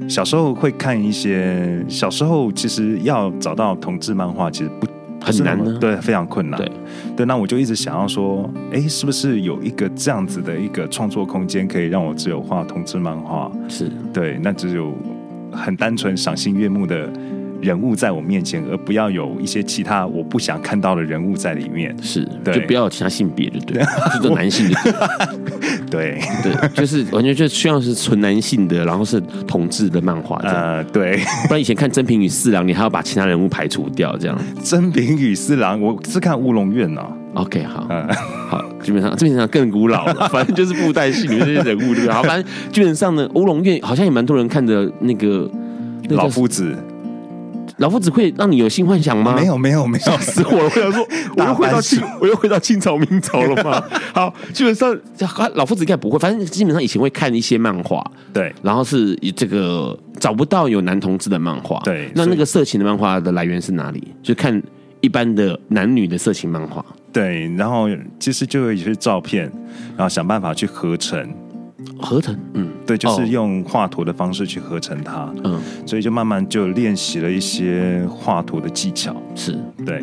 [0.09, 4.87] 小时候会看一些，小时候其实要找到同志漫画其实不
[5.25, 6.59] 很难呢，对，非常困难。
[6.59, 6.73] 对，
[7.19, 13.51] 对，那我就一直想要说，哎，是不是有一个这样子的一个创作空间，可以让我只有画同志漫画？
[13.69, 14.93] 是对，那只有
[15.53, 17.09] 很单纯赏心悦目的。
[17.63, 21.97] 人物在我面前，而不要有一些其他我不想看到的人物在里面。
[22.03, 23.83] 是，对，就不要有其他性别，就对，
[24.21, 24.79] 就是男性的。
[25.91, 30.37] 对对，就是完全就需要是纯男性的，然后是同志的漫画。
[30.43, 34.37] 呃，对， 不然以前看真平与四郎，你还要把其他人物排除掉，这样。
[34.63, 37.13] 真平与四郎，我是看乌龙院哦。
[37.35, 38.07] OK，好，嗯，
[38.49, 42.15] 好，基本上基本上更古老了，反正就是布袋戏里面这些人物，对吧？
[42.17, 45.49] 好，反正基本上呢，乌龙院好像也蛮多人看的那个
[46.09, 46.77] 老夫子。
[47.79, 49.35] 老夫子会让你有性幻想吗？
[49.35, 50.65] 没有，没有，没有， 死我了！
[50.65, 53.83] 我想说，我又回到清，我又回到清朝、明朝了吗？
[54.15, 54.97] 好，基本上
[55.55, 56.19] 老夫子应该不会。
[56.19, 62.11] 反正基本上以前会看一些漫画，对，然后是这个找不到有男同志的漫画，对。
[62.15, 64.07] 那那个色情的漫画的来源是哪里？
[64.23, 64.63] 就看
[65.01, 67.53] 一般的男女的色情漫画，对。
[67.57, 69.51] 然后其实就有一些照片，
[69.97, 71.29] 然后想办法去合成。
[71.99, 79.59] 合成，嗯，对，就是用画图的方式去合成它，嗯，所以就慢慢就练习了一些画图的技巧，是。
[79.85, 79.97] 对，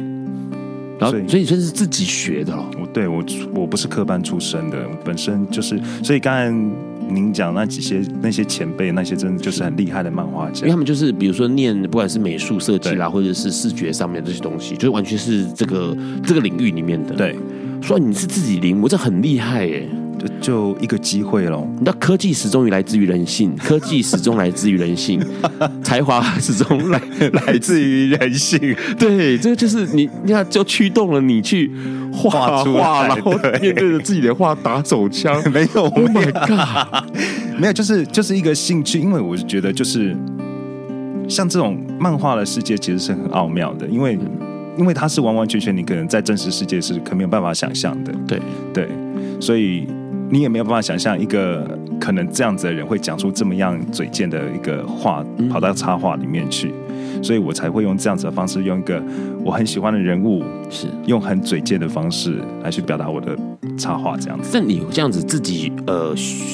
[1.00, 6.50] 然后所以所以这是自己学的哦，我对我我不是科班出身的，本身就是，所以刚才
[7.14, 17.36] 您讲那几些那些前辈，那些真的就是很厉害的漫画家，因为他们就是比如说念不管是美术设计啦，或者是视觉上面这些东西，就是完全是这个这个领域里面的，对，
[17.82, 19.88] 所以你是自己临摹，这很厉害耶。
[20.42, 21.68] 就一个机会喽。
[21.74, 25.20] 你知道科技始终于来自于人性，科技始终来自于人性，
[25.84, 27.02] 才华始终来
[27.46, 28.76] 来自于人性。
[28.98, 31.72] 对，这个就是你，你看，就驱动了你去
[32.12, 35.42] 画画，然后面对着自己的画打手枪。
[35.52, 37.10] 没有，Oh my God，
[37.58, 39.00] 没有，就是就是一个兴趣。
[39.00, 40.16] 因为我是觉得，就是
[41.28, 44.18] 像这种漫画的世界，其实是很奥妙的，因为
[44.78, 48.14] 因为它是完完全全你可能在真实世界是可没有办法想象的。
[48.28, 48.40] 对
[48.74, 48.90] 对，
[49.40, 49.88] 所以。
[50.30, 51.68] 你也没有办法想象一个
[52.00, 56.74] 可能这样子的人会讲出这么样嘴贱的一个话，跑到插画里面去，
[57.22, 59.04] 所以我才会用这样子的方式，用一个
[59.44, 60.88] 我很喜欢的人物，是。
[61.06, 63.36] 用很嘴贱的方式来去表达我的
[63.76, 64.52] 插画这样子。
[64.54, 66.14] 但你这样子自己呃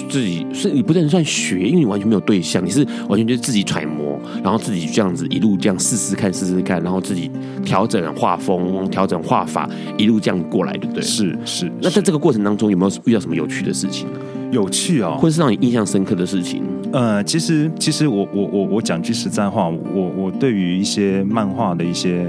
[0.10, 4.05] 自己是你不能算学，因为你完全没有对象，你是完全就是自己揣摩，
[4.44, 7.30] 然后自己这样子一路这样试试看试试看，然后自己
[7.64, 11.04] 调整画风、调整画法，一路这样过来，对不对？
[11.04, 11.72] 是是。
[11.82, 14.20] 那在这个过程当中有没有遇到什么有趣的事情呢？
[14.52, 16.64] 有趣哦，或是让你印象深刻的事情？
[16.94, 22.26] 呃，其实其实我我我我讲句实在话，我我对于一些漫画的一些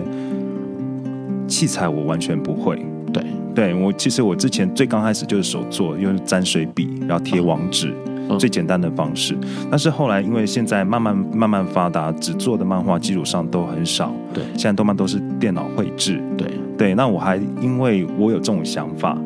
[1.47, 2.85] 器材，我完全不会。
[3.13, 7.93] 对，对我其实我之前最刚开始就是手做，用沾水笔，然后贴网址。
[8.07, 9.37] 嗯最简单的方式，
[9.71, 14.13] 但是后来因为现在慢慢慢慢发达，纸做的漫画基础上都很少。
[14.35, 16.23] 对，现在动漫都是电脑绘制。
[16.37, 19.17] 对对，那我还因为我有这种想法，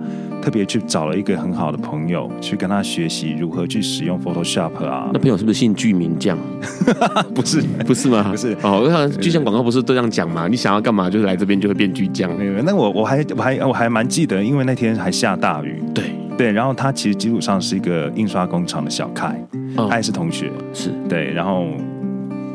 [0.41, 5.11] 特别去找了一个很好的朋友，去跟他学习如何去使用 Photoshop 啊。
[5.13, 6.39] 那朋友是不是姓巨名将？
[7.35, 8.23] 不是，不是吗？
[8.31, 8.57] 不是。
[8.63, 10.47] 哦，我想巨匠广告不是都这样讲嘛？
[10.47, 12.31] 你想要干嘛，就是来这边就会变巨匠。
[12.65, 15.83] 那我我还我还我还蛮记得，因为那天还下大雨。
[15.93, 16.05] 对。
[16.41, 19.39] 对，然后他其实基础上是一个印刷工厂的小开，
[19.77, 21.31] 他也是同学，是对。
[21.35, 21.67] 然后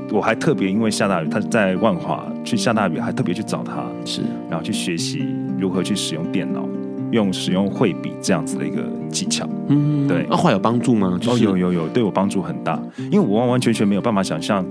[0.09, 5.27] 我还特别因为下大雨，他在万华去下大雨，还特别去找他，是，然后去学习
[5.59, 6.67] 如何去使用电脑，
[7.11, 9.47] 用使用绘笔这样子的一个技巧。
[9.67, 10.25] 嗯，对。
[10.27, 11.19] 那画有帮助吗？
[11.27, 14.65] 哦，有有有，对我帮助很大，因为我完完全全没有办法想象。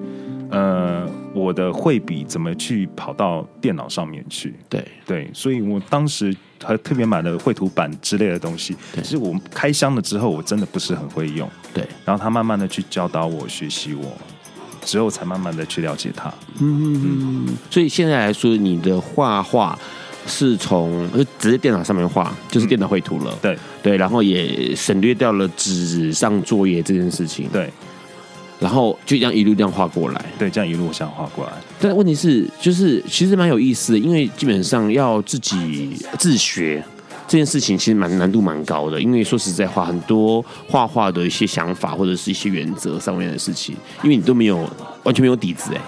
[0.50, 4.54] 呃，我的绘笔怎么去跑到电脑上面去？
[4.68, 8.74] 对对，所以我当时还特别买的绘图板之类的东西。
[8.96, 11.48] 其实我开箱了之后，我真的不是很会用。
[11.72, 14.16] 对，然后他慢慢的去教导我、学习我，
[14.84, 16.32] 之后才慢慢的去了解他。
[16.60, 19.78] 嗯嗯，所以现在来说，你的画画
[20.26, 23.30] 是从就直接电脑上面画，就是电脑绘图了。
[23.32, 27.48] 嗯、对对，然后也省略掉了纸上作业这件事情。
[27.52, 27.70] 对。
[28.60, 31.52] 然后就这样一路这样画过来，对，这样一路这样画过来。
[31.80, 36.82] 但问题是，就是其实蛮有意思的，因为基本上要自己自学
[37.26, 39.00] 这件事情，其实蛮难度蛮高的。
[39.00, 44.68] 因为说实在话，很多画画的一些想法或者是一些原则上面的事情，因为你都没有
[45.02, 45.80] 完全没有底子哎。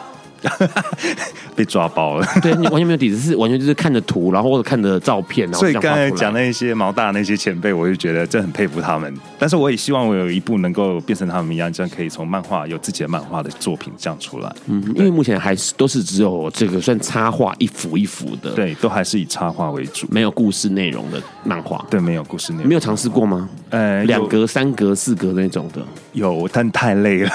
[1.56, 5.60] 被抓包了， 对，你完全没有底子，是完全就是看着图，然后或者看着照片，然后。
[5.60, 9.12] 所以刚才讲那些毛大那些前辈，我就觉得真很佩服他们。
[9.38, 14.54] 但是我也希望我有一部能够变成他们一样，这样可以从漫画有自己的漫画的作品这样出来。
[14.66, 21.84] 嗯，因为目前还是都是只有这个算插画一幅一幅的，对，都还是以插画为主，没有故事内容的漫画。
[21.90, 22.68] 对，没有故事内容。
[22.68, 23.48] 没有尝试过吗？
[23.70, 25.80] 呃，两格、三格、四格那种的
[26.12, 27.30] 有，但太累了。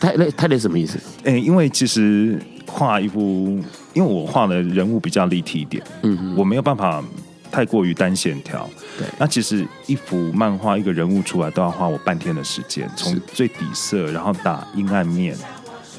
[0.00, 0.98] 太累，太累什么意思？
[1.24, 2.40] 哎，因为其实。
[2.68, 3.62] 画一幅，
[3.94, 7.02] 因为我画的人物比较立体一点，嗯哼，我没有办法
[7.50, 8.68] 太过于单线条。
[8.98, 15.34] 对，那其实一幅漫画一个人物出来都要花我半天的时间，从最底色，然后打阴暗面，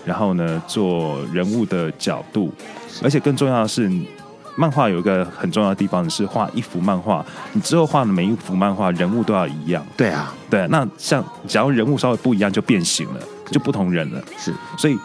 [0.05, 2.51] 然后呢做人物的角度，
[3.01, 3.89] 而且更重要的是，
[4.57, 9.83] 漫画有一个很重要的地方是画一幅漫画，你之后画的每一幅漫画人物都要一样。
[9.95, 14.23] 对啊，对，那像假如人物稍微不一样就变形了，就不同人了。
[14.37, 14.97] 是，所以。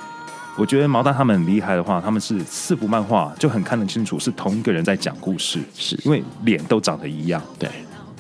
[0.54, 7.42] 我觉得毛大他们很厉害的话，他们是四幅漫画就很看得清楚是同一个人在讲故事，是因为脸都长得一样。
[7.58, 7.70] 对，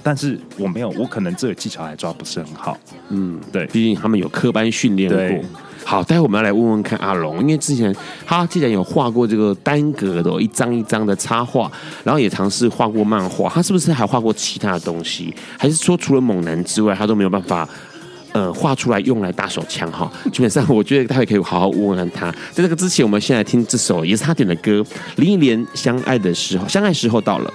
[0.02, 2.78] 但是我没有，我可能这个技巧还抓不是很好。
[3.10, 5.44] 嗯，对，毕竟他们有科班训练过。
[5.84, 11.70] 好，待会我们要来问问看阿龙，因为之前他既然有画过这个单格的一张一张的插画，
[12.02, 15.34] 然后也尝试画过漫画，他是不是还画过其他的东西？
[15.58, 17.68] 还是说除了猛男之外，他都没有办法？
[18.32, 22.30] 呃，画出来用来打手枪哈，基本上我觉得待会可以好好问问他。
[22.50, 24.82] 在这个之前，我们先来听这首也是他点的歌，
[25.16, 27.52] 林忆莲《相爱的时候》，相爱时候到了，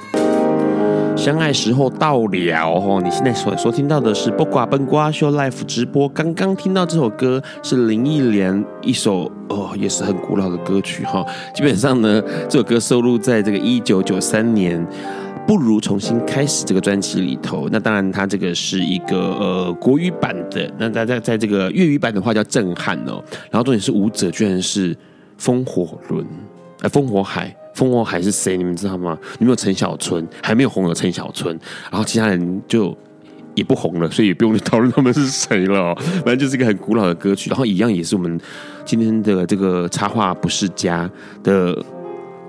[1.15, 3.01] 相爱时候到了哦。
[3.03, 11.25] 你现在所所听到的是《不瓜奔瓜 Show Life》直播，刚刚听到这首歌是林忆莲一首哦，也是很古老的歌曲哈。
[11.55, 14.85] 基本上呢，这首歌收录在这个一九九三年。
[15.47, 23.23] 不如重新开始这个专辑里头，那当然它这个是一个呃国语版的，那在在在这个粤语版的话叫震撼哦。
[23.49, 24.93] 然后重点是舞者居然是
[25.37, 26.25] 风火轮，
[26.81, 28.57] 哎，风火海，风火海是谁？
[28.57, 29.17] 你们知道吗？
[29.39, 30.27] 有没有陈小春？
[30.43, 31.57] 还没有红的陈小春，
[31.89, 32.95] 然后其他人就
[33.55, 35.95] 也不红了，所以也不用去讨论他们是谁了。
[35.95, 38.37] 反正就是一个很古老的歌曲，然后一样也是我们
[38.83, 41.09] 今天的这个插画不是家
[41.41, 41.81] 的。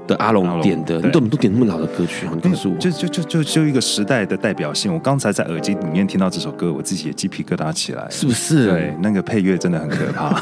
[0.08, 2.26] 的阿龙点的，你怎么都点那么老的歌曲？
[2.34, 4.92] 你告诉我，就就就就就一个时代的代表性。
[4.92, 8.66] 我刚才在耳机里面听到这首歌，我自己也鸡皮疙瘩起来，是不是？
[8.70, 10.34] 对，那个配乐真的很可怕，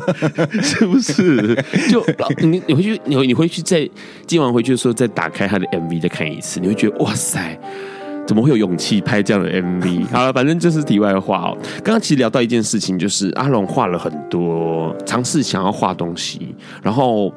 [0.62, 1.54] 是不是？
[1.90, 2.04] 就
[2.46, 3.88] 你你回去，你你回去再
[4.26, 7.58] 今晚回去的时候再打开他的 MV 再看一次，你会觉得哇塞，
[8.26, 10.06] 怎么会有勇气拍这样的 MV？
[10.12, 11.56] 好了，反正这是题外话哦。
[11.82, 17.32] 刚刚其实聊到一件事情，就是阿龙画了很多，尝试想要画东西，然后。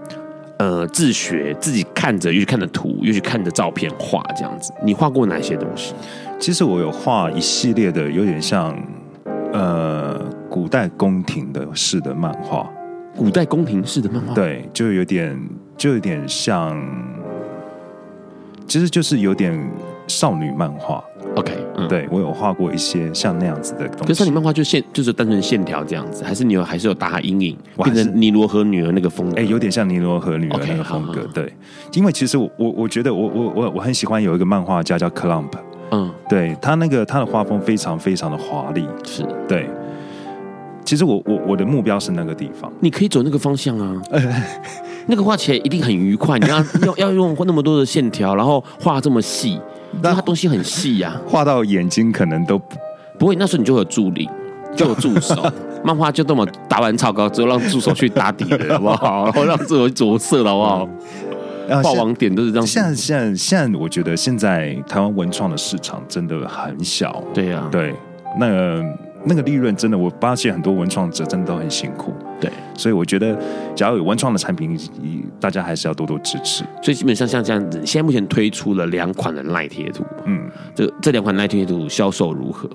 [0.60, 4.74] 呃，自学自己看着，又去看着图，又去看着照片画这样子。
[4.84, 5.94] 你画过哪些东西？
[6.38, 8.78] 其实我有画一系列的，有点像
[9.54, 12.70] 呃古代宫廷的式的漫画。
[13.16, 15.38] 古代宫廷式的漫画，对，就有点，
[15.78, 16.78] 就有点像，
[18.68, 19.58] 其实就是有点
[20.10, 21.02] 少女漫画。
[21.36, 24.08] OK，嗯，对我有画过一些像那样子的东西。
[24.08, 29.40] 可是少女漫画就线就是单纯线条这样子，还是你有还是有打阴影，变成尼罗河女儿那个风格？
[29.40, 31.14] 哎，有点像尼罗河女儿那个风格。
[31.14, 31.54] Okay, 好好对，
[31.94, 35.52] 因为其实我我我觉得我我我我很喜欢有一个漫画家叫 Clump，
[35.92, 39.70] 嗯，对他那个他的画风非常非常的华丽，是对。
[40.84, 44.02] 其实我我我的目标是那个地方，你可以走那个方向啊。
[45.06, 49.60] 那个画起来一定很愉快，你要要要用那么多的线条，然后画这么细，
[50.02, 52.76] 但它东西很细呀、啊，画到眼睛可能都不
[53.18, 53.36] 不会。
[53.36, 54.30] 那时候你就有助理，
[54.76, 55.36] 就有助手，
[55.84, 59.24] 漫画就这么打完草稿之后，让助手去打底了，好不好？
[59.26, 61.82] 然 后让助手着色了，好不好？
[61.84, 62.66] 画网点都是这样。
[62.66, 67.24] 现在现在现在，我觉得现在台湾文创的市场真的很小。
[67.34, 67.94] 对呀、啊，对，
[68.40, 68.84] 那个。
[69.26, 72.14] 那个利润真的，我发现很多文创者真的都很辛苦。
[72.40, 73.38] 对，所以我觉得，
[73.76, 74.80] 假如有文创的产品，
[75.40, 76.64] 大家还是要多多支持。
[76.82, 80.06] 所以基本上像这样子，现在目前推出了两款的赖贴图。
[80.26, 82.70] 嗯，这这两款赖贴图销售如何？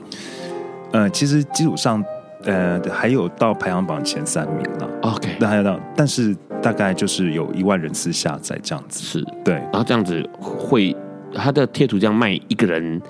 [0.93, 2.05] 呃，其实基础上，
[2.45, 4.89] 呃，还有到排行榜前三名了。
[5.01, 9.01] OK，那还有到，但是大概就是有一万人次下载这样子。
[9.01, 10.95] 是对，然后这样子会，
[11.35, 13.01] 它的贴图这样卖一个人。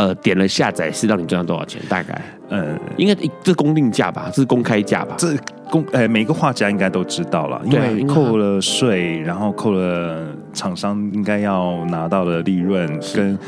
[0.00, 1.78] 呃，点了下载是让你赚到多少钱？
[1.86, 5.14] 大概，呃，应该这是公定价吧，这是公开价吧？
[5.18, 5.36] 这
[5.70, 13.38] 公，呃，每个画家应该都知道了，因为扣了税，然后扣了厂商应该要拿到的利润，跟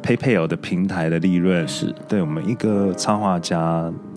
[0.00, 3.58] PayPal 的平台的利润，是对我们一个插画家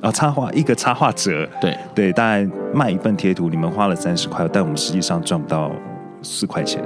[0.01, 5.71] 啊，插画一个插画者，对对，大概卖一份贴图，你们花了三十块，但我们实际上赚不到
[6.21, 6.83] 四块钱，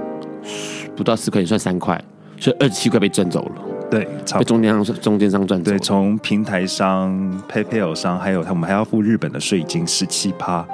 [0.95, 2.01] 不到四块钱算三块，
[2.39, 3.72] 所以二十七块被赚走了。
[3.93, 4.07] 对，
[4.39, 5.69] 被中间商中间商赚走。
[5.69, 7.13] 对，从平台商、
[7.47, 10.65] PayPal 商，还有他，我们还要付日本的税金十七趴。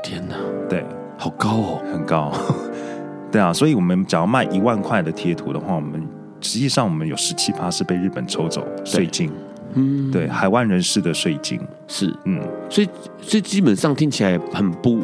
[0.00, 0.36] 天哪，
[0.68, 0.84] 对，
[1.18, 2.32] 好高哦，很高。
[3.32, 6.00] 对啊，所以我们只要卖一万块的贴图的话，我们
[6.40, 9.28] 实际上我们有十七趴是被日本抽走税金。
[9.74, 11.58] 嗯，对，海外人士的税金
[11.88, 12.40] 是嗯，
[12.70, 12.88] 所以
[13.20, 15.00] 所以基本上听起来很不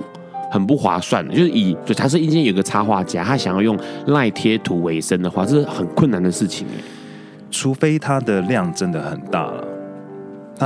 [0.51, 6.81] 很不划算的，就是以就假设今天有个插画家，他想要用赖贴图为生的话，这是很困难的事情哎。
[7.51, 9.65] 除非它的量真的很大了，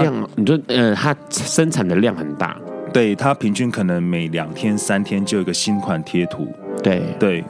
[0.01, 2.57] 量你说呃，它生产的量很大，
[2.93, 6.47] 对，它平均可能每两天三天就有一个新款贴图，
[6.83, 7.03] 对。
[7.18, 7.45] 对。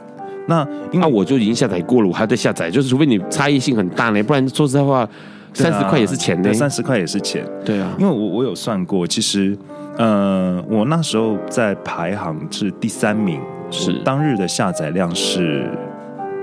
[0.45, 0.61] 那
[0.91, 5.07] 因为那我就已经下载过了，我还在下载，就是除非你差异性很大呢，不然说实在话，
[5.53, 7.95] 三十块也是钱呢，三十块也是钱，对啊。
[7.97, 9.57] 因为我我有算过，其实
[9.97, 13.39] 呃，我那时候在排行是第三名，
[13.71, 13.93] 是。
[14.03, 15.69] 当日的下载量是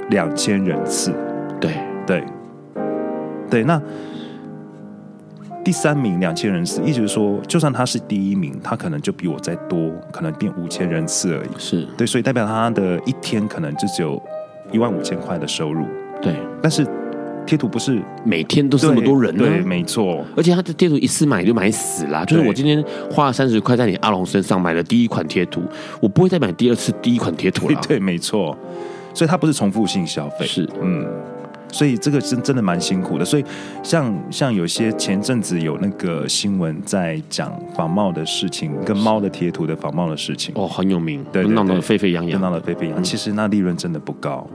[0.09, 1.13] 两千人次，
[1.61, 1.75] 对。
[2.07, 2.25] 对。
[3.51, 3.81] 对，那
[5.63, 11.49] 第三名两千人次，意思是说，就算他是第一名，他可能就比我再多，可能变五千人次而已。
[11.59, 14.21] 是对，所以代表他的一天可能就只有
[14.73, 15.85] 一万五千块的收入。
[16.23, 16.87] 对，但是
[17.47, 19.45] 贴图不是每天都是这么多人呢？
[19.45, 20.25] 对，没错。
[20.37, 25.63] 而且他的贴图一次买就买死了，就是我今天花了三十块在你阿龙身上买了第一款贴图，
[26.01, 27.81] 我不会再买第二次第一款贴图了。
[27.87, 28.57] 对，没错。
[29.13, 30.47] 所以它不是重复性消费。
[30.47, 31.07] 是，嗯。
[31.73, 33.45] 所以这个是真的蛮辛苦的，所以
[33.83, 43.05] 像像有些前阵子有那个新闻在讲仿冒的事情，跟猫的贴图的仿冒的事情，哦，很有名，对，闹得沸沸扬扬，闹得沸沸扬扬。
[43.05, 44.47] 其实那利润真的不高。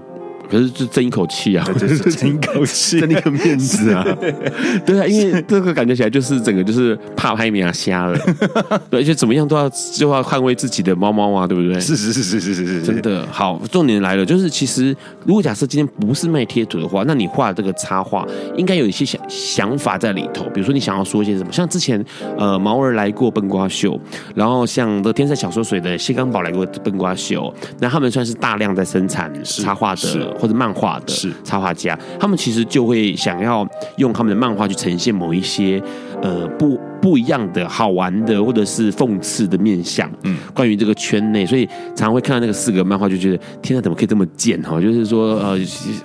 [0.49, 4.05] 可是就争一口气啊， 就是争一口气，争一个面子啊，
[4.85, 8.17] 对啊，因为这个感觉起来就是整个就是怕拍面啊瞎了，
[8.89, 11.79] 对，而且怎么样都要就要捍卫自己的猫猫啊，对不对？
[11.79, 13.61] 是是是是是是是，真的好。
[13.71, 18.25] 重点来了，就是其实如果假设今天不是卖贴图的话，那你画这个插画
[18.55, 22.03] 应该有一些想想法在里头，比如说你想要说一些什么，像之前
[22.37, 23.99] 呃毛儿来过笨瓜秀，
[24.35, 30.34] 然后像的天才小说水的谢刚宝来过笨瓜秀，那他们算是大量在生产插画的。
[30.37, 31.13] 或者漫画的
[31.43, 33.67] 插画家，他们其实就会想要
[33.97, 35.81] 用他们的漫画去呈现某一些
[36.21, 40.09] 呃不不一样的好玩的或者是讽刺的面相。
[40.23, 41.65] 嗯，关于这个圈内，所以
[41.95, 44.79] 常常会看到那个四格漫画，就觉得天哪，怎么可以这么贱哈？
[44.81, 45.57] 就是说呃，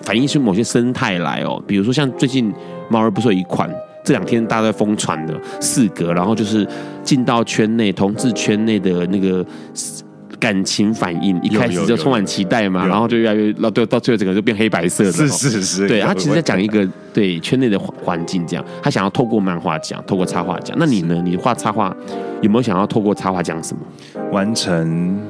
[0.02, 1.62] 反映出某些生态来哦。
[1.66, 2.52] 比如说像最近
[2.88, 3.68] 猫儿不是有一款
[4.04, 6.66] 这两天大家在疯传的四格，然后就是
[7.02, 9.44] 进到圈内同志圈内的那个。
[10.40, 15.12] 感情反应一开始就充满期待嘛，然后就越来越到到到最后整个就变黑白色的。
[15.12, 20.74] 是是是，对，他其实在讲一个对圈内的环境，这样他想要透过漫画讲，透过插画讲。
[20.78, 21.20] 那你呢？
[21.22, 21.94] 你画插画
[22.40, 23.82] 有没有想要透过插画讲什么？
[24.32, 25.20] 完成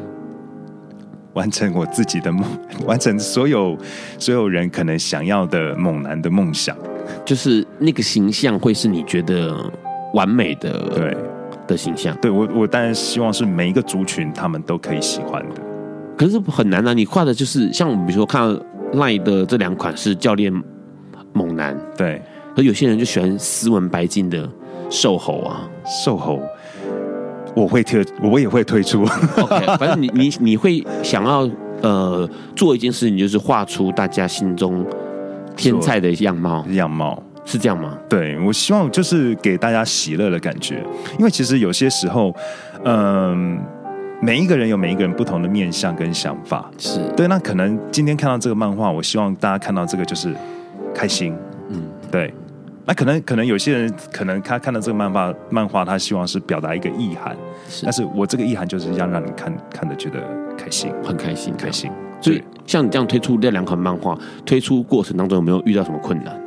[1.32, 2.44] 完成我自己的梦，
[2.86, 3.76] 完成所有
[4.18, 6.76] 所有人可能想要的猛男的梦想，
[7.24, 9.56] 就是那个形象会是你觉得
[10.14, 10.70] 完美的。
[10.94, 11.16] 对。
[11.70, 15.62] 的形象，对我，我当然希望是每一个族群他们都可以喜欢的，
[16.16, 16.92] 可是很难啊！
[16.92, 18.62] 你画的就是像我们比如说看到
[18.94, 20.52] 赖的这两款是教练
[21.32, 22.20] 猛男，对，
[22.54, 24.48] 可可有些人就喜欢斯文白净的
[24.90, 25.68] 瘦猴啊，
[26.04, 26.38] 瘦猴，
[27.54, 29.02] 我会推，我也会推出。
[29.38, 31.48] OK， 反正你你你会想要
[31.80, 34.84] 呃做一件事情，就是画出大家心中
[35.56, 37.98] 天菜的样貌，样貌是这样吗？
[38.08, 40.82] 对，我希望就是给大家喜乐的感觉，
[41.18, 42.32] 因为其实有些时候，
[42.84, 43.64] 嗯、呃。
[44.22, 47.26] 每一个人有每一个人不同的面相跟想法，是对。
[47.26, 50.30] 那可能今天看到这个漫画，我希望大家看到这个就是
[50.94, 51.34] 开心，
[51.70, 52.30] 嗯，对。
[52.84, 57.34] 那可能可能有些人可能他看到这个漫画漫画，他希望是表达一个意涵，
[57.66, 57.84] 是。
[57.84, 60.18] 但是我这个意涵就是要让你看看的觉得
[60.54, 61.90] 开心，很开心，开心。
[62.20, 66.38] 所以像你这样推出这两款漫画，推出过程当中有没有遇到什么困难？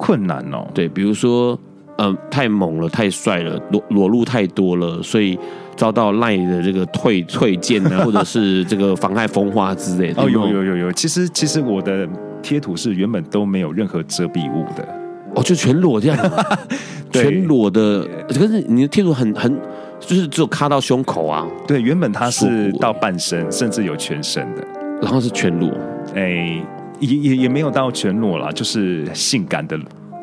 [0.00, 1.58] 困难哦，对，比如说，
[1.98, 5.38] 嗯、呃，太猛了，太帅了，裸裸露太多了，所以。
[5.76, 10.20] 遭到赖的这个退退件呢， 或者是这个妨害风化之类的。
[10.20, 12.06] 哦，有有有有，其实其实我的
[12.42, 14.86] 贴图是原本都没有任何遮蔽物的，
[15.34, 16.32] 哦，就全裸这样，
[17.10, 18.06] 全裸的。
[18.28, 19.58] 可是你的贴图很很，
[19.98, 21.48] 就是只有卡到胸口啊。
[21.66, 24.62] 对，原本它是到半身，甚至有全身的，
[25.00, 25.70] 然后是全裸。
[26.14, 26.62] 哎，
[27.00, 29.78] 也也也没有到全裸啦，就是性感的。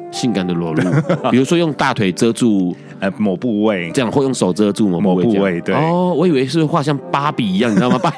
[0.09, 0.81] 性感的裸露，
[1.29, 5.59] 比如说用大腿遮住呃某部位，这样或用手遮住某部位，某部位。
[5.61, 7.97] 对哦，我以为是画像芭比一样，你知道吗？
[8.01, 8.17] 芭比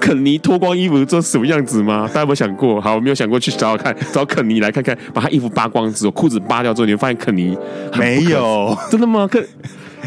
[0.00, 2.08] 肯尼脱光衣服做什么样子吗？
[2.08, 2.80] 大家有没有想过？
[2.80, 7.54] 好，我没有想过去找找看，找肯尼来看看，把他衣服扒光之后，裤子扒掉之后，你会发现肯尼
[7.98, 9.28] 没有，真的吗？
[9.30, 9.46] 肯。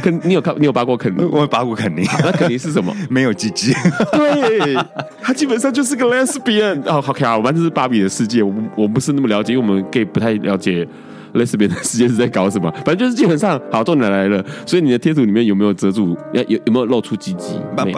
[0.02, 0.56] 肯，你有看？
[0.58, 1.24] 你有扒过肯尼？
[1.24, 2.04] 我有扒过肯尼。
[2.24, 2.94] 那肯尼是什么？
[3.10, 3.74] 没有鸡鸡。
[4.12, 4.76] 对，
[5.22, 6.82] 他基本上就是个 lesbian。
[6.86, 7.38] 哦，好看啊！
[7.38, 10.88] 我们这是芭比的世界，我我不是那么了解，因为我们 gay 不太了解
[11.34, 12.72] lesbian 的世界是在搞什么。
[12.86, 14.44] 反正就是基本上，好，重点来了。
[14.66, 16.18] 所以你的贴图里面有没有遮住？
[16.34, 17.60] 有有有没有露出鸡鸡？
[17.76, 17.98] 不不，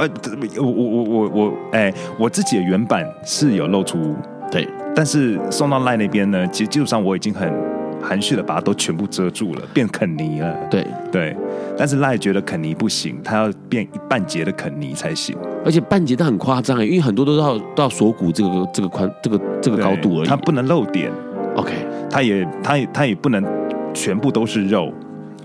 [0.65, 4.15] 我我我我我，哎，我自己的原版是有露出，
[4.51, 4.67] 对。
[4.95, 7.74] 但是送到赖那边呢，其实基本上我已经很。
[8.05, 10.55] 含蓄的把它都全部遮住了，变肯尼了。
[10.69, 11.35] 对对，
[11.75, 15.35] 但是赖觉得肯尼不行，他要变一半截的肯尼才行。
[15.65, 21.11] 而且半截都很夸张，因为很多都到到锁骨这个这个宽这个这个高度而已，它不能露点。
[21.55, 21.73] OK，
[22.09, 23.43] 他也他也他也不能
[23.93, 24.93] 全部都是肉。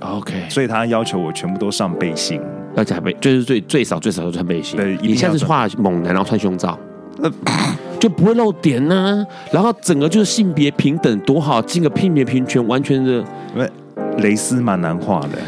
[0.00, 2.40] OK，所以他要求我全部都上背心，
[2.74, 4.76] 要加背，就是最最少最少都穿背心。
[4.76, 6.78] 对，你现在是画猛男，然后穿胸罩。
[7.23, 7.33] 呃
[7.99, 13.12] 就不会漏点呢、啊，然后整个就是性别平等多好，进个性别平权，完全的。
[13.55, 13.71] 因为
[14.18, 15.39] 蕾丝蛮难画的，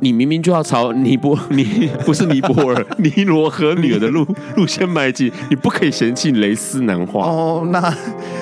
[0.00, 4.26] 你明明就要朝尼泊， 尼不是尼泊尔， 尼罗河女儿的路
[4.56, 7.68] 路线迈进，你不可以嫌弃蕾丝难画哦。
[7.70, 7.94] 那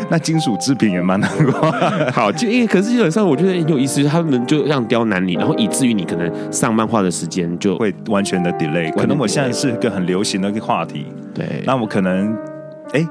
[0.09, 1.71] 那金属制品也蛮难画。
[2.13, 8.91] 好，就因为可是基本上我觉得很有意思，他们就这样刁难你，然后以至于你可能上漫画的时间就会完全的 delay。
[8.93, 12.37] 可能我现在是个很流行的一个话题，对，那我可能
[12.93, 13.07] 哎。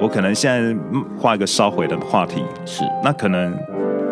[0.00, 0.76] 我可能现在
[1.16, 3.56] 画一个烧毁的话题，是那可能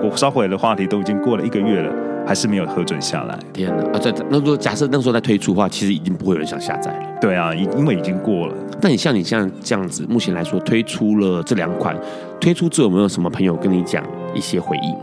[0.05, 1.93] 我烧毁的话题都已经过了一个月了，
[2.27, 3.39] 还是没有核准下来。
[3.53, 3.83] 天哪！
[3.93, 7.19] 啊，在那如果假设那时候再推出的话，其实已经不会有人想下载了。
[7.21, 8.55] 对啊，因因为已经过了。
[8.83, 11.97] 那你像你像这样子，目前来说推出了这两款，
[12.41, 14.05] 推出之后有没有什么朋友跟你讲
[14.35, 14.95] 一些回应？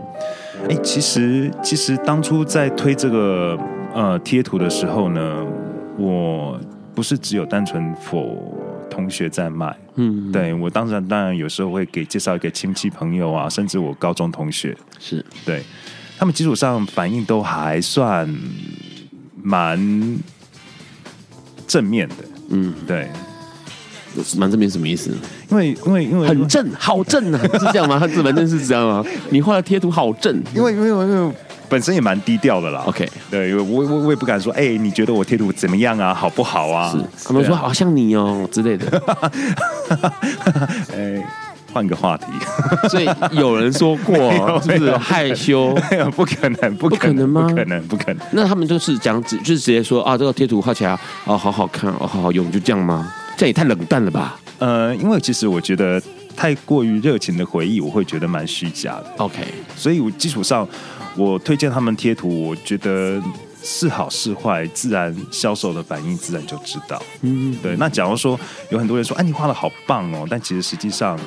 [0.68, 3.56] 哎，其实其实当初在推这个
[3.94, 5.46] 呃贴图的时候呢，
[5.96, 6.58] 我
[6.94, 8.36] 不是只有单纯 for
[8.90, 15.62] 同学在卖，嗯，对，我当然当然有时候会给介绍一个亲戚朋友啊，甚至我高中同学，是对，
[16.18, 18.28] 他们基础上反应都还算
[19.42, 20.18] 蛮
[21.66, 22.14] 正面的，
[22.50, 23.08] 嗯，对，
[24.36, 25.16] 蛮正面什么意思？
[25.50, 27.98] 因为因为因为很正，好正啊， 是这样吗？
[27.98, 29.04] 他字反正是这样吗？
[29.30, 31.04] 你画的贴图好正，因为因为因为。
[31.06, 31.34] 因为
[31.70, 32.82] 本身也蛮低调的啦。
[32.86, 36.14] OK，对，因为我我我也不敢说，哎、欸，你觉得我贴图怎么样啊？
[36.14, 36.90] 好不好啊？
[36.90, 38.86] 是，他们说好像你哦、喔、之类的。
[40.94, 41.26] 哎、欸，
[41.72, 42.26] 换个话题。
[42.88, 44.16] 所以有人说过，
[44.62, 45.74] 是不是害羞？
[46.14, 47.42] 不可能，不可能，不可能吗？
[47.48, 48.26] 不可能，不可能。
[48.32, 53.12] 那他们就是讲，就是直接说啊，这个贴图画起来哦，好好看哦，好好用，就这样吗？
[53.36, 54.38] 这也太冷淡了吧？
[54.58, 56.02] 呃，因为其实我觉得
[56.36, 59.06] 太过于热情的回忆，我会觉得蛮虚假的。
[59.18, 59.42] OK，
[59.76, 60.66] 所以我基础上。
[61.16, 63.20] 我推荐他们贴图，我觉得
[63.60, 67.02] 是好是坏，自然销售的反应自然就知道。
[67.22, 67.74] 嗯，对。
[67.76, 68.38] 那假如说
[68.70, 71.18] 有很多人说，哎，你画的好棒哦，但其实实际上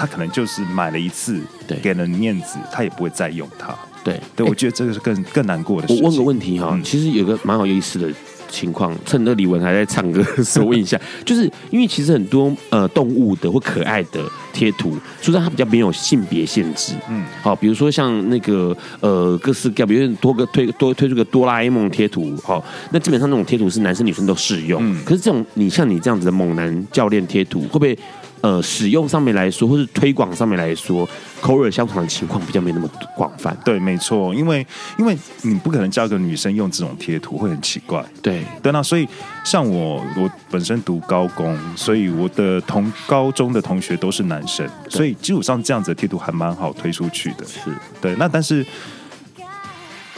[0.00, 3.74] 他可能就是买了一次，对，给了面子，他也不会再用它。
[4.02, 6.02] 对，对，我觉得这个是更更难过的事情。
[6.02, 8.10] 我问个问题哈、哦，嗯、其实有个蛮有意思的。
[8.52, 27.96] 情况，趁着李文还在唱歌的时候问一下， 就是因为其实很多呃动物的或可爱的贴图，虽然它比较没有性别限制，嗯，好，比如说像那个呃各式各样，比如多个推多推出个哆啦 A 梦贴图，好，那基本上那种贴图是男生女生都适用，嗯，可是这种你像你这样子的猛男教练贴图，会不会
[28.40, 31.08] 呃使用上面来说，或是推广上面来说，
[31.40, 33.56] 口耳相传的情况比较没那么广泛。
[33.64, 34.66] 对，没错，因为
[34.98, 38.04] 因为你不可能叫一个女生用这种贴图，会很奇怪。
[38.22, 39.08] 对，对，那所以
[39.44, 47.44] 像我，我本身读高工，所以我的同高中的同学都是男生，所以基本上这样子的贴图还蛮好推出去的。
[47.44, 47.70] 是
[48.00, 48.64] 对，那但是。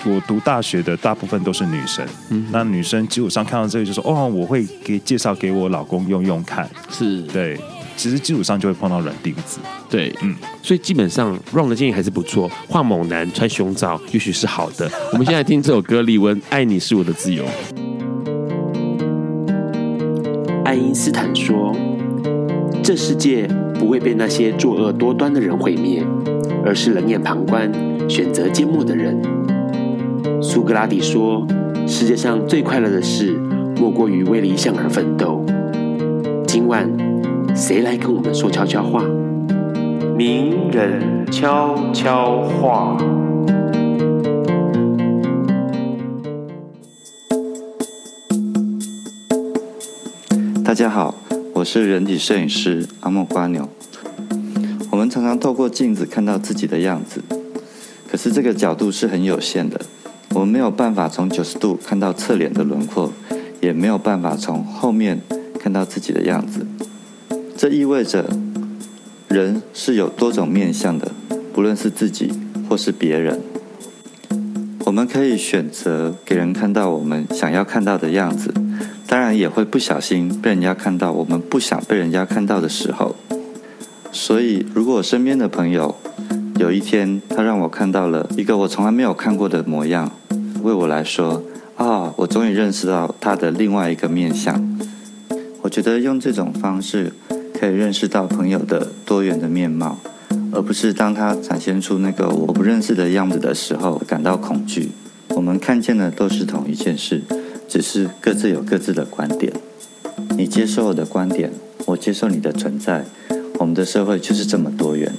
[0.05, 7.57] 我读大学的大部分都是女生，嗯，那女生基本上看到这个就说：“哦，我会给介绍给我老公用用看。”是，对，
[7.97, 14.91] 其实基础上就会碰到软钉子，对，嗯，所以基本上 Ron 的建议还是不错，画猛男穿胸罩也许是好的。
[15.13, 17.45] 我们现在听这首歌，李玟《爱你是我的自由》。
[20.65, 21.75] 爱因斯坦说
[22.83, 23.47] ：“这世界
[23.79, 26.03] 不会被那些作恶多端的人毁灭，
[26.65, 27.71] 而是冷眼旁观、
[28.09, 29.21] 选择缄默的人。”
[30.43, 31.47] 苏格拉底说
[31.87, 33.33] ：“世界上最快乐的事，
[33.77, 35.45] 莫过于为理想而奋斗。”
[36.49, 36.89] 今晚，
[37.55, 39.05] 谁来跟我们说悄悄话？
[40.17, 42.97] 名人悄悄话。
[50.65, 51.15] 大家好，
[51.53, 53.69] 我是人体摄影师阿莫瓜牛。
[54.91, 57.23] 我们常常透过镜子看到自己的样子，
[58.11, 59.79] 可是这个角度是很有限的。
[60.31, 63.13] 我们没有办法从九十度看到侧脸的轮廓，
[63.61, 65.21] 也没有办法从后面
[65.61, 66.67] 看到自己的样子。
[67.63, 68.29] 这意味着，
[69.29, 71.13] 人是有多种面相的，
[71.53, 72.33] 不论是自己
[72.69, 73.41] 或是别人。
[74.85, 78.53] 我们可以选择给人看到我们想要看到的样子，
[79.07, 83.15] 当然也会不小心被人家看到我们不想被人家看到的时候。
[84.11, 85.95] 所以，如果我身边的朋友
[86.59, 90.11] 有一天他让我看到了一个我从来没有看过的模样，
[90.65, 91.41] 为我来说，
[91.77, 94.61] 啊、我终于认识到他的另外一个面相。
[95.63, 97.13] 我觉得用这种方式
[97.63, 99.97] 可以认识到朋友的多元的面貌，
[100.51, 104.91] 而不是当他展现出那个我不认识的样子的时候感到恐惧。
[105.29, 107.23] 我们看见的都是同一件事，
[107.69, 109.53] 只是各自有各自的观点。
[110.37, 111.53] 你接受我的观点，
[111.87, 113.05] 我接受你的存在，
[113.61, 115.15] 我们的社会就是这么多元。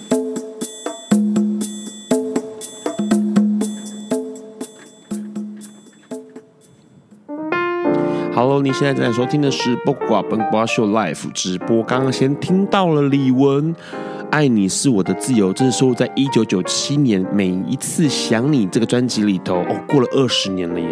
[8.73, 11.83] 现在正在收听的是《播瓜本瓜秀》Live 直播。
[11.83, 13.61] 刚刚先听到了李玟，
[14.31, 19.57] 《爱你是我的自由》，这是收录在一九九七年《每一次想你》这个专辑里头。
[19.57, 20.87] 哦，过了二十年了耶！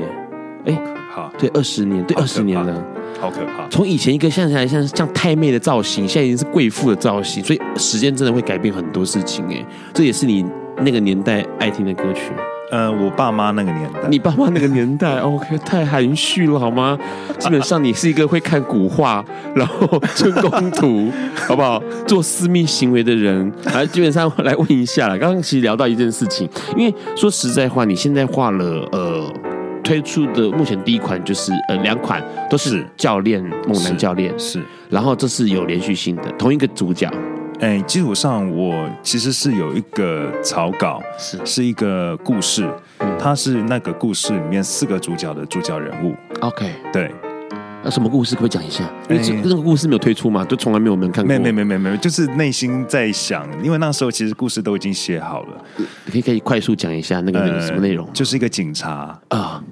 [0.65, 0.79] 哎，
[1.09, 2.86] 好，对，二十年，对，二十年了，
[3.19, 3.67] 好可怕。
[3.67, 9.43] 从以前一个像起来像像太妹的造型，现在已经是贵妇的造型，所以时间真的会改变很多事情。
[9.47, 10.45] 哎，这也是你
[10.84, 12.32] 那个年代爱听的歌曲。
[12.72, 16.97] 呃，我爸妈那个年代，你爸妈那个年代， OK，太含蓄了好吗？
[17.38, 21.11] 基本上你是一个会看古画，然后春宫图，
[21.47, 21.84] 好不好？
[22.07, 25.17] 做私密行为的人，来，基本上来问一下了。
[25.17, 29.30] 刚刚其实聊到一件事情，因为说实在话，你现在画了呃
[29.84, 37.11] 推出的目前第一款就是呃两款都是教练猛男教练是，是，然后这是有连续性的同一个主角。
[37.62, 46.16] 哎，基础上我其实是有一个草稿，是是一个故事，嗯，它是那个故事里面四个主角的主角人物。
[46.39, 47.12] OK，对，
[47.84, 48.84] 那什么故事可不可以讲一下？
[49.07, 51.28] 因为这个故事没有推出嘛，就从来没有人看过。
[51.28, 55.64] 没没没没没，就是内心在想，因为那时候其实故事都已经写好了，
[56.12, 58.07] 可以可以快速讲一下那个那个什么内容？
[58.07, 59.64] 呃，就是一个警察啊。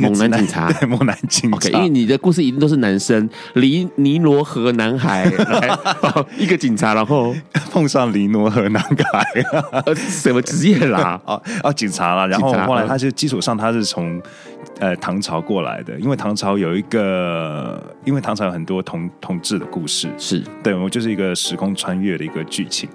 [0.00, 1.68] 猛男警察， 对，猛男警察。
[1.70, 5.30] 因为你的故事一定都是男生，尼尼罗河男孩
[6.38, 7.34] 一个警察，然后
[7.70, 9.24] 碰上尼罗河男孩，
[9.96, 11.20] 什么职业啦？
[11.24, 12.26] 哦哦，警察啦。
[12.26, 14.20] 然后后来他就基础上他是从
[14.78, 22.88] 呃唐朝过来的，因为唐朝有一个，因为唐朝有很多同同志的故事，是对，我就是一个时空穿越的一个剧情。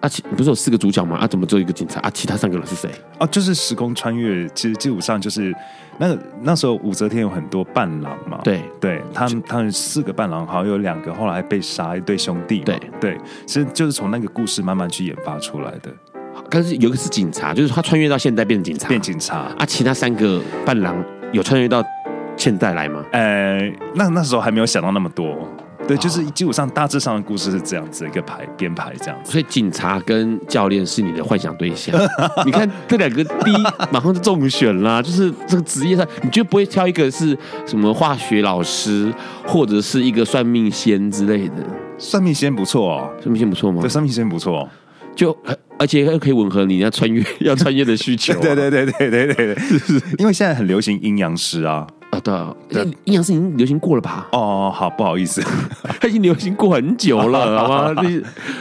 [0.00, 1.16] 啊，其不是有四个主角吗？
[1.16, 1.98] 啊，怎么只有一个警察？
[2.00, 2.88] 啊，其他三个人是谁？
[3.18, 4.48] 哦、啊，就是时空穿越。
[4.50, 5.52] 其实基本上就是
[5.98, 8.38] 那个那时候武则天有很多伴郎嘛。
[8.44, 12.60] 对，对他们他们四个伴郎，好像有两个后来被杀，一对兄弟。
[12.60, 15.92] 对对，其实就是从那个故事慢慢去研发出来的。
[16.48, 19.36] 但是有一个是警察，就是他穿越到现代变成警察，变警察。
[19.58, 20.96] 啊，其他三个伴郎
[21.32, 21.82] 有穿越到
[22.36, 23.04] 现代来吗？
[23.10, 23.58] 呃，
[23.96, 25.36] 那那时候还没有想到那么多。
[25.88, 31.98] 对，就是基本上大致上的故事是这样子一个排编排这样子，所以警察跟教练是你的幻想对象。
[32.44, 33.56] 你看这两个第一
[33.90, 37.36] 马上就中选啦，就是这个职业上，你就不会挑一个是
[37.66, 39.12] 什么化学老师
[39.46, 41.54] 或者是一个算命仙之类的？
[41.96, 43.80] 算命仙不错哦，算命仙不错吗？
[43.80, 44.68] 对，算命仙不错，
[45.16, 45.36] 就
[45.78, 48.32] 而且又可以吻合你要穿越要穿越的需求。
[48.42, 49.56] 对对对对对对对，
[50.18, 51.86] 因为现在很流行阴阳师啊。
[52.10, 54.28] 啊，对，阴阳师已经流行过了吧？
[54.32, 55.42] 哦，好，不好意思，
[56.00, 57.92] 它已经流行过很久了， 好吗？
[58.02, 58.02] 那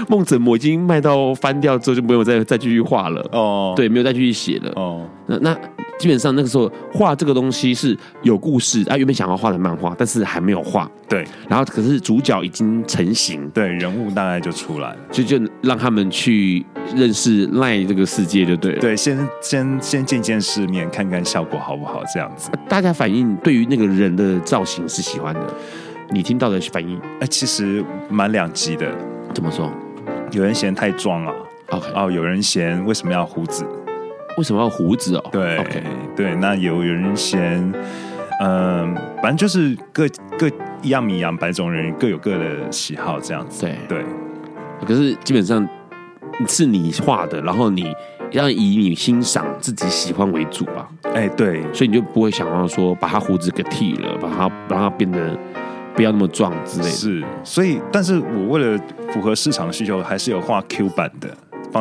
[0.08, 3.26] 梦枕魔已经卖到翻掉之后，就没有再再继续画了。
[3.32, 4.72] 哦，对，没有再继续写了。
[4.76, 5.58] 哦，那那
[5.98, 10.89] 基本上那个时候画这个东西是有故事啊，原本想要画的漫画，但是还没有画。
[11.10, 18.80] 对，然后可是主角已经成型，对，人物大概就出来了，所以就让他们去认识 LINE 这个世界，就对了。
[18.80, 22.50] 对，先先先见见世面，看看效果好不好，这样子。
[22.68, 25.41] 大家反应对于那个人的造型是喜欢的，
[26.12, 27.00] 你听到的反应？
[27.20, 28.91] 哎，其实蛮两极的。
[29.34, 29.72] 怎么说？
[30.32, 31.34] 有人嫌太壮啊
[31.70, 33.66] ，OK，哦，有人嫌为什么要胡子？
[34.38, 35.29] 为什么要胡子哦？
[35.31, 35.83] 对，OK，
[36.15, 37.41] 对，那有有人嫌，
[38.41, 40.07] 嗯、呃，反正就是各
[40.38, 40.49] 各。
[40.83, 43.61] 一样米养百种人，各有各的喜好，这样子。
[43.61, 44.05] 对对，
[44.85, 45.67] 可是基本上
[46.47, 47.91] 是你画的，然后你
[48.29, 50.88] 要以你欣赏自己喜欢为主吧。
[51.15, 55.35] 哎，对，所以你就不会想要说把他胡子给剃了，把他让他变得
[55.95, 56.91] 不要那么壮之类的。
[56.91, 58.79] 是，所以，但是我为了
[59.09, 61.27] 符合市场需求，还是有画 Q 版的，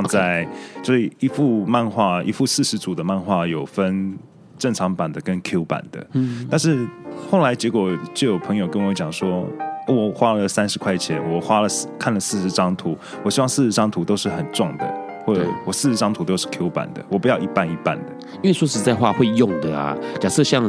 [0.03, 0.49] 放在.
[0.83, 4.17] 所以一幅漫画，一幅四十组的漫画有分
[4.59, 6.07] 正常版的跟 Q 版的。
[6.13, 6.87] 嗯，但是。
[7.31, 9.49] 后来结果就有朋友跟我讲说，
[9.89, 11.69] 我花了三十块钱，我花了
[11.99, 14.95] 看了四十张图，我希望四十张图都是很壮的，
[15.25, 18.13] 或者我四十张图都是 Q 版的，我不要一半一半的。
[18.43, 20.69] 因为说实在话，会用的啊，假设像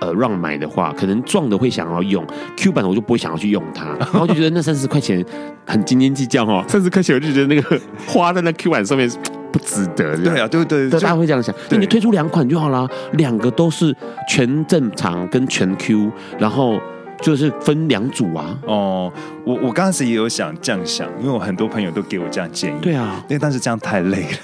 [0.00, 2.24] 呃让买的话，可能壮的会想要用
[2.56, 5.24] Q 版的，我就不会想要去用它， 然后就觉得那三十块钱
[5.66, 9.10] 很斤斤计较哦，三十块钱我就觉得那个 花在那 Q 版上面。
[9.50, 11.54] 不值得，对啊，对对对，大家会这样想。
[11.70, 13.96] 那你推出两款就好了，两个都是
[14.28, 16.78] 全正常跟全 Q，然后
[17.22, 18.58] 就是分两组啊。
[18.66, 19.10] 哦，
[19.46, 22.78] 我我刚开始也有想这样想，因为我很多朋友都给我这样建议。
[22.82, 24.38] 对啊，因为但是这样太累了，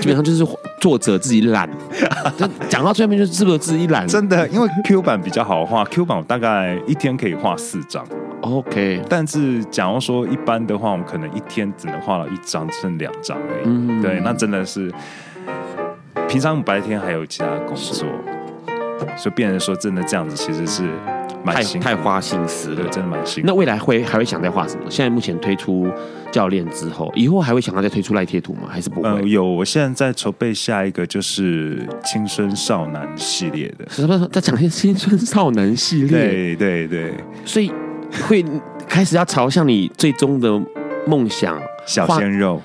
[0.00, 0.44] 基本上就是
[0.80, 1.68] 作者自己懒。
[2.68, 8.04] 讲到最后面就是不是自己懒，真的，因为 Q 版比较好画，Q 版我大概一天可以画四张。
[8.40, 13.62] OK，但是假如说一般的话，我们可能一天只能画了一张，剩两张而已。
[13.66, 14.90] 嗯，对，那真的是
[16.26, 18.06] 平常白天还有其他工作，
[19.16, 20.82] 所以变成说真的这样子，其实是
[21.44, 23.46] 蛮辛苦太，太花心思了，对，真的蛮辛苦。
[23.46, 24.84] 那未来会还会想再画什么？
[24.88, 25.86] 现在目前推出
[26.32, 28.68] 教练之后，以后还会想要再推出赖贴图吗？
[28.70, 29.08] 还是不会？
[29.08, 33.86] 呃，有，我现在在筹备下一个就是青春少男系列的。
[33.88, 34.28] 什么？
[34.32, 36.08] 在讲些青春少男系列？
[36.08, 37.72] 对对对，所以。
[38.26, 38.44] 会
[38.88, 40.60] 开始要朝向你最终的
[41.06, 42.60] 梦想小鲜肉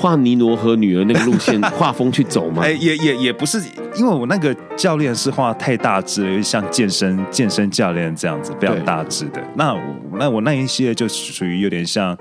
[0.00, 2.62] 画尼罗河女儿那个路线画风去走吗？
[2.64, 3.60] 哎，也也也不是，
[3.94, 9.42] 因为我那个教练是画太大只了，像健身健身教练这样子比较大只的。
[9.54, 9.80] 那我
[10.18, 12.16] 那我那一系列就属于有点像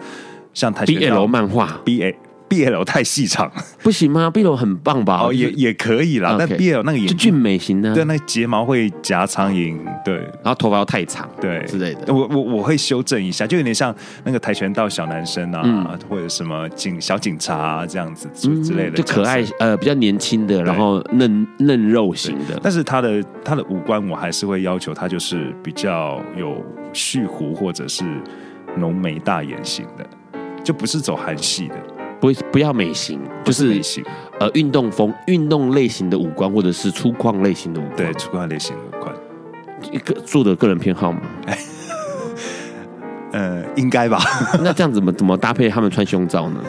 [0.54, 2.14] 像跆拳道 BL 漫画 BA。
[2.50, 3.52] BL 太细长，
[3.84, 5.22] 不行吗？BL 很棒吧？
[5.24, 6.36] 哦，也也可以啦。
[6.38, 12.14] 但 BL 那个也就俊美型的，对，那个睫毛会夹苍蝇，对，然后头发要太长，对之类的。
[12.14, 22.60] 我我我会修正一下，就有点像那个跆拳道小男生啊，嗯、或者什么警小警察啊这样子之类的，就可爱呃比较年轻的，然后嫩嫩肉型的。
[22.64, 28.04] 但是他的他的五官我还是会要求他就是比较有蓄胡或者是
[28.78, 30.06] 浓眉大眼型的，
[30.64, 31.76] 就不是走韩系的。
[32.20, 33.82] 不不要美型，就是
[34.40, 39.16] 呃，运动风、运动类型的五官，或者是粗犷类型的五官，对，粗犷类型的五官，
[39.92, 41.22] 一个做的个人偏好吗？
[43.32, 44.20] 呃，应该吧。
[44.64, 46.64] 那这样怎么怎么搭配他们穿胸罩呢？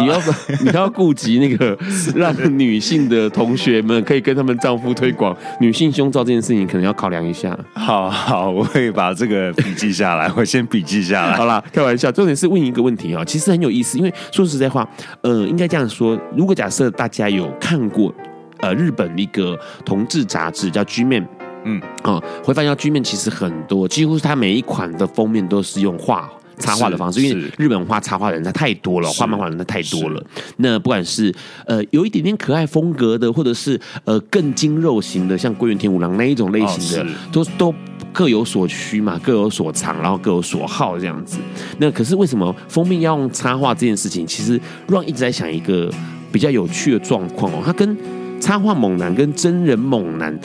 [0.00, 0.20] 你要
[0.60, 1.76] 你要顾及那个
[2.14, 7.58] 让女性的同学们可以跟他们丈夫推广女性胸罩这件事情，可能要考量一下。
[7.74, 11.36] 好好，我会把这个笔记下来， 我先笔记下来。
[11.36, 14.88] 好啦，开玩笑，重点是问一个问题啊，其实很有意思，因为说实在话，
[15.22, 18.12] 呃，应该这样说，如果假设大家有看过
[18.60, 21.26] 呃日本一个同志杂志叫 G Man，
[21.64, 26.30] 嗯啊，会发现 G Man 其实很多，几乎是它每一款的封面都是用画。
[26.58, 30.22] 插画的方式，因为日本画插画的人他太多了，画漫画的人他太多了。
[30.56, 31.34] 那不管是
[31.66, 37.74] 呃有一点点可爱风格的，或者是呃更精肉型的，像龟原天五郎那一种类型的，哦、都都
[38.12, 41.38] 各有所需嘛，各有所长，然后各有所好这样子。
[41.78, 44.26] 那可是为什么封面要用插画这件事情？
[44.26, 45.92] 其实 Ron 一直在想一个
[46.32, 47.96] 比较有趣的状况哦，他跟
[48.40, 50.36] 插画猛男跟真人猛男，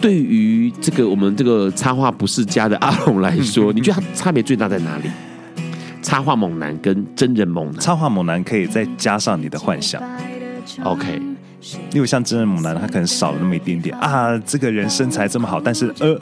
[0.00, 5.04] 对于这个我们这个插画不是家的阿龙来说， 你觉得他差别最大在哪里？
[6.04, 10.00] 插画猛男跟真人猛男，插画猛男可以再加上你的幻想
[10.84, 11.20] ，OK。
[11.92, 13.96] 因为像真人猛男，他可能少了那么一点点。
[13.98, 14.38] 啊。
[14.44, 16.14] 这个人身材这么好，但是呃，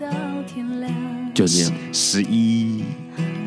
[1.35, 1.73] 就这样。
[1.93, 2.85] 十一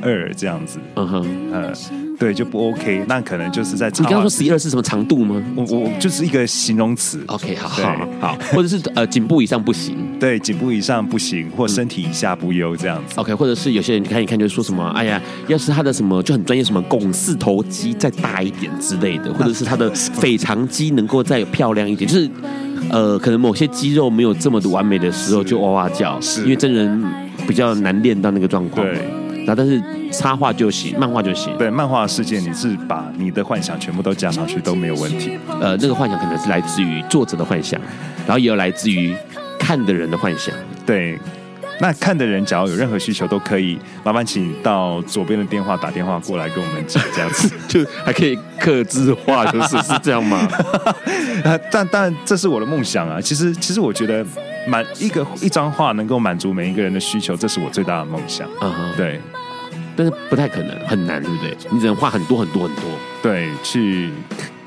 [0.02, 1.74] 二这样子，嗯哼，呃，
[2.18, 3.03] 对，就不 OK。
[3.07, 5.41] 那可能就是在你刚刚说十一二是什么长度吗？
[5.55, 7.22] 我我就是一个形容词。
[7.28, 13.20] OK，好好好，或者是呃颈部以上不行，对，颈部以上不行，或身体以下不优这样子。
[13.20, 22.30] OK，或者是有些人看一看就说什么，哎呀，要是他的什么就很专业，什么肱四头肌再大一点之类的，或者是他的 腓肠肌能够再漂亮一点，就是
[22.89, 27.03] 呃，可能某些肌肉没有这么的完美的时候就哇哇叫，是因为真人
[27.47, 28.86] 比较难练到那个状况。
[28.86, 29.25] 对。
[29.46, 29.82] 然后，但是
[30.12, 31.56] 插画就行，漫画就行。
[31.58, 35.38] 对，漫画世界你是把你的幻想全部都加上去都没有问题。
[35.62, 37.80] 呃，那个幻想可能是来自于作者的幻想，
[38.26, 39.16] 然后也有来自于
[39.60, 40.54] 看的人的幻想。
[40.86, 41.18] 对，
[41.80, 50.48] 那看的人只要有任何需求都可以，麻烦请到左边的电话打电话过来跟我们讲，这样子 就还可以刻字化，就是是这样吗？
[51.72, 53.22] 但但这是我的梦想啊！
[53.22, 54.26] 其实其实我觉得
[54.68, 58.47] 满一个一张画能够满足每一个人的需求，这是我最大的梦想。
[58.61, 59.20] 嗯哼，对。
[59.97, 61.55] 但是不太可能，很难，对不对？
[61.72, 62.84] 你只能画很多很多很多，
[63.24, 64.09] 对，去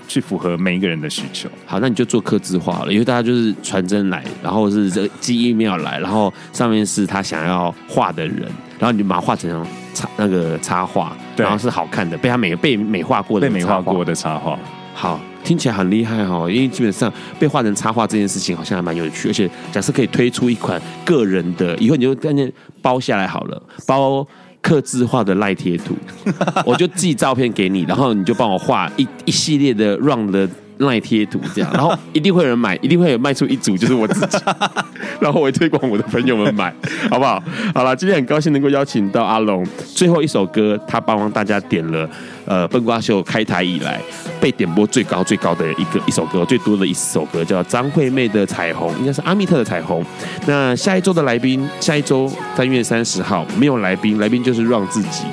[0.07, 1.51] 去符合每一个人的需求。
[1.67, 14.59] 好，那你就做刻字化了，因为大家就是传真来，然后是这个寄 email 来，然后上面是他想要画的人，然后你就把它画成插那个插画，对然后是好看的，被他美被美化过的被美化过的插画。
[15.01, 24.27] 好，听起来很厉害哈，因为基本上被画成插画这件事情好像还蛮有趣，而且假设可以推出一款个人的，以后你就干脆包下来好了，包。
[24.61, 25.97] 刻字化的赖贴图，
[26.67, 30.47] 我就寄照片给你，然后你就帮我画一一系列的 run 的
[30.79, 34.37] 赖贴图，这样，然后一定会有人买，一定会有卖出一组，就是我自己，
[35.21, 36.75] 然后我会推广我的朋友们买，
[37.09, 37.41] 好不好？
[37.73, 42.11] 好了，今天很高兴能够邀请到阿龙，最后一首歌他帮大家点了。
[42.49, 44.01] 呃，笨瓜秀开台以来
[44.41, 50.03] 被点播最高最高的一个一首歌，最多的一首歌叫张惠妹的《彩虹》，应该是阿密特的《彩虹》。
[50.47, 55.25] 那下一周的来宾，下一周三月三十号没有来宾，来宾就是让自己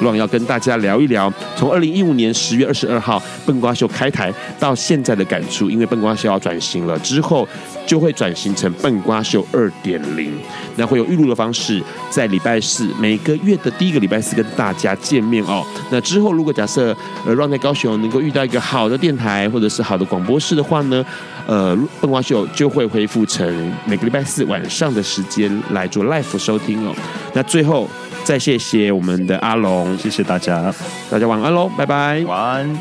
[0.00, 7.46] 让要跟大家聊一聊从二零一五年十月二十二号笨瓜秀开台到现在的感触，因为笨瓜秀要转型了，之后
[7.86, 10.32] 就会转型成笨瓜秀二点零，
[10.74, 15.64] 那会有预录的方式，在礼拜四每个月的第一个礼拜四跟大家见面哦。
[15.90, 16.96] 那之后如果假设
[17.26, 21.04] 呃，Ron 在高雄能够遇到一个好的电台或者是好的广播室的话呢，
[21.46, 26.94] 呃，笨瓜秀就会恢复成每个礼拜四晚上的时间来做 live 收听哦。
[27.34, 27.88] 那最后
[28.24, 30.72] 再谢谢我们的阿龙，谢谢大家，
[31.10, 32.76] 大家晚安喽，拜拜，晚安。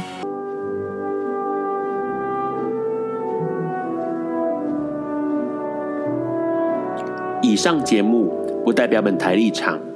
[7.43, 8.31] 以上节目
[8.63, 9.90] 不代表本台立场。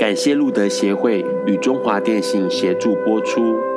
[0.00, 3.69] 感谢路德协会与中华电信协助播出。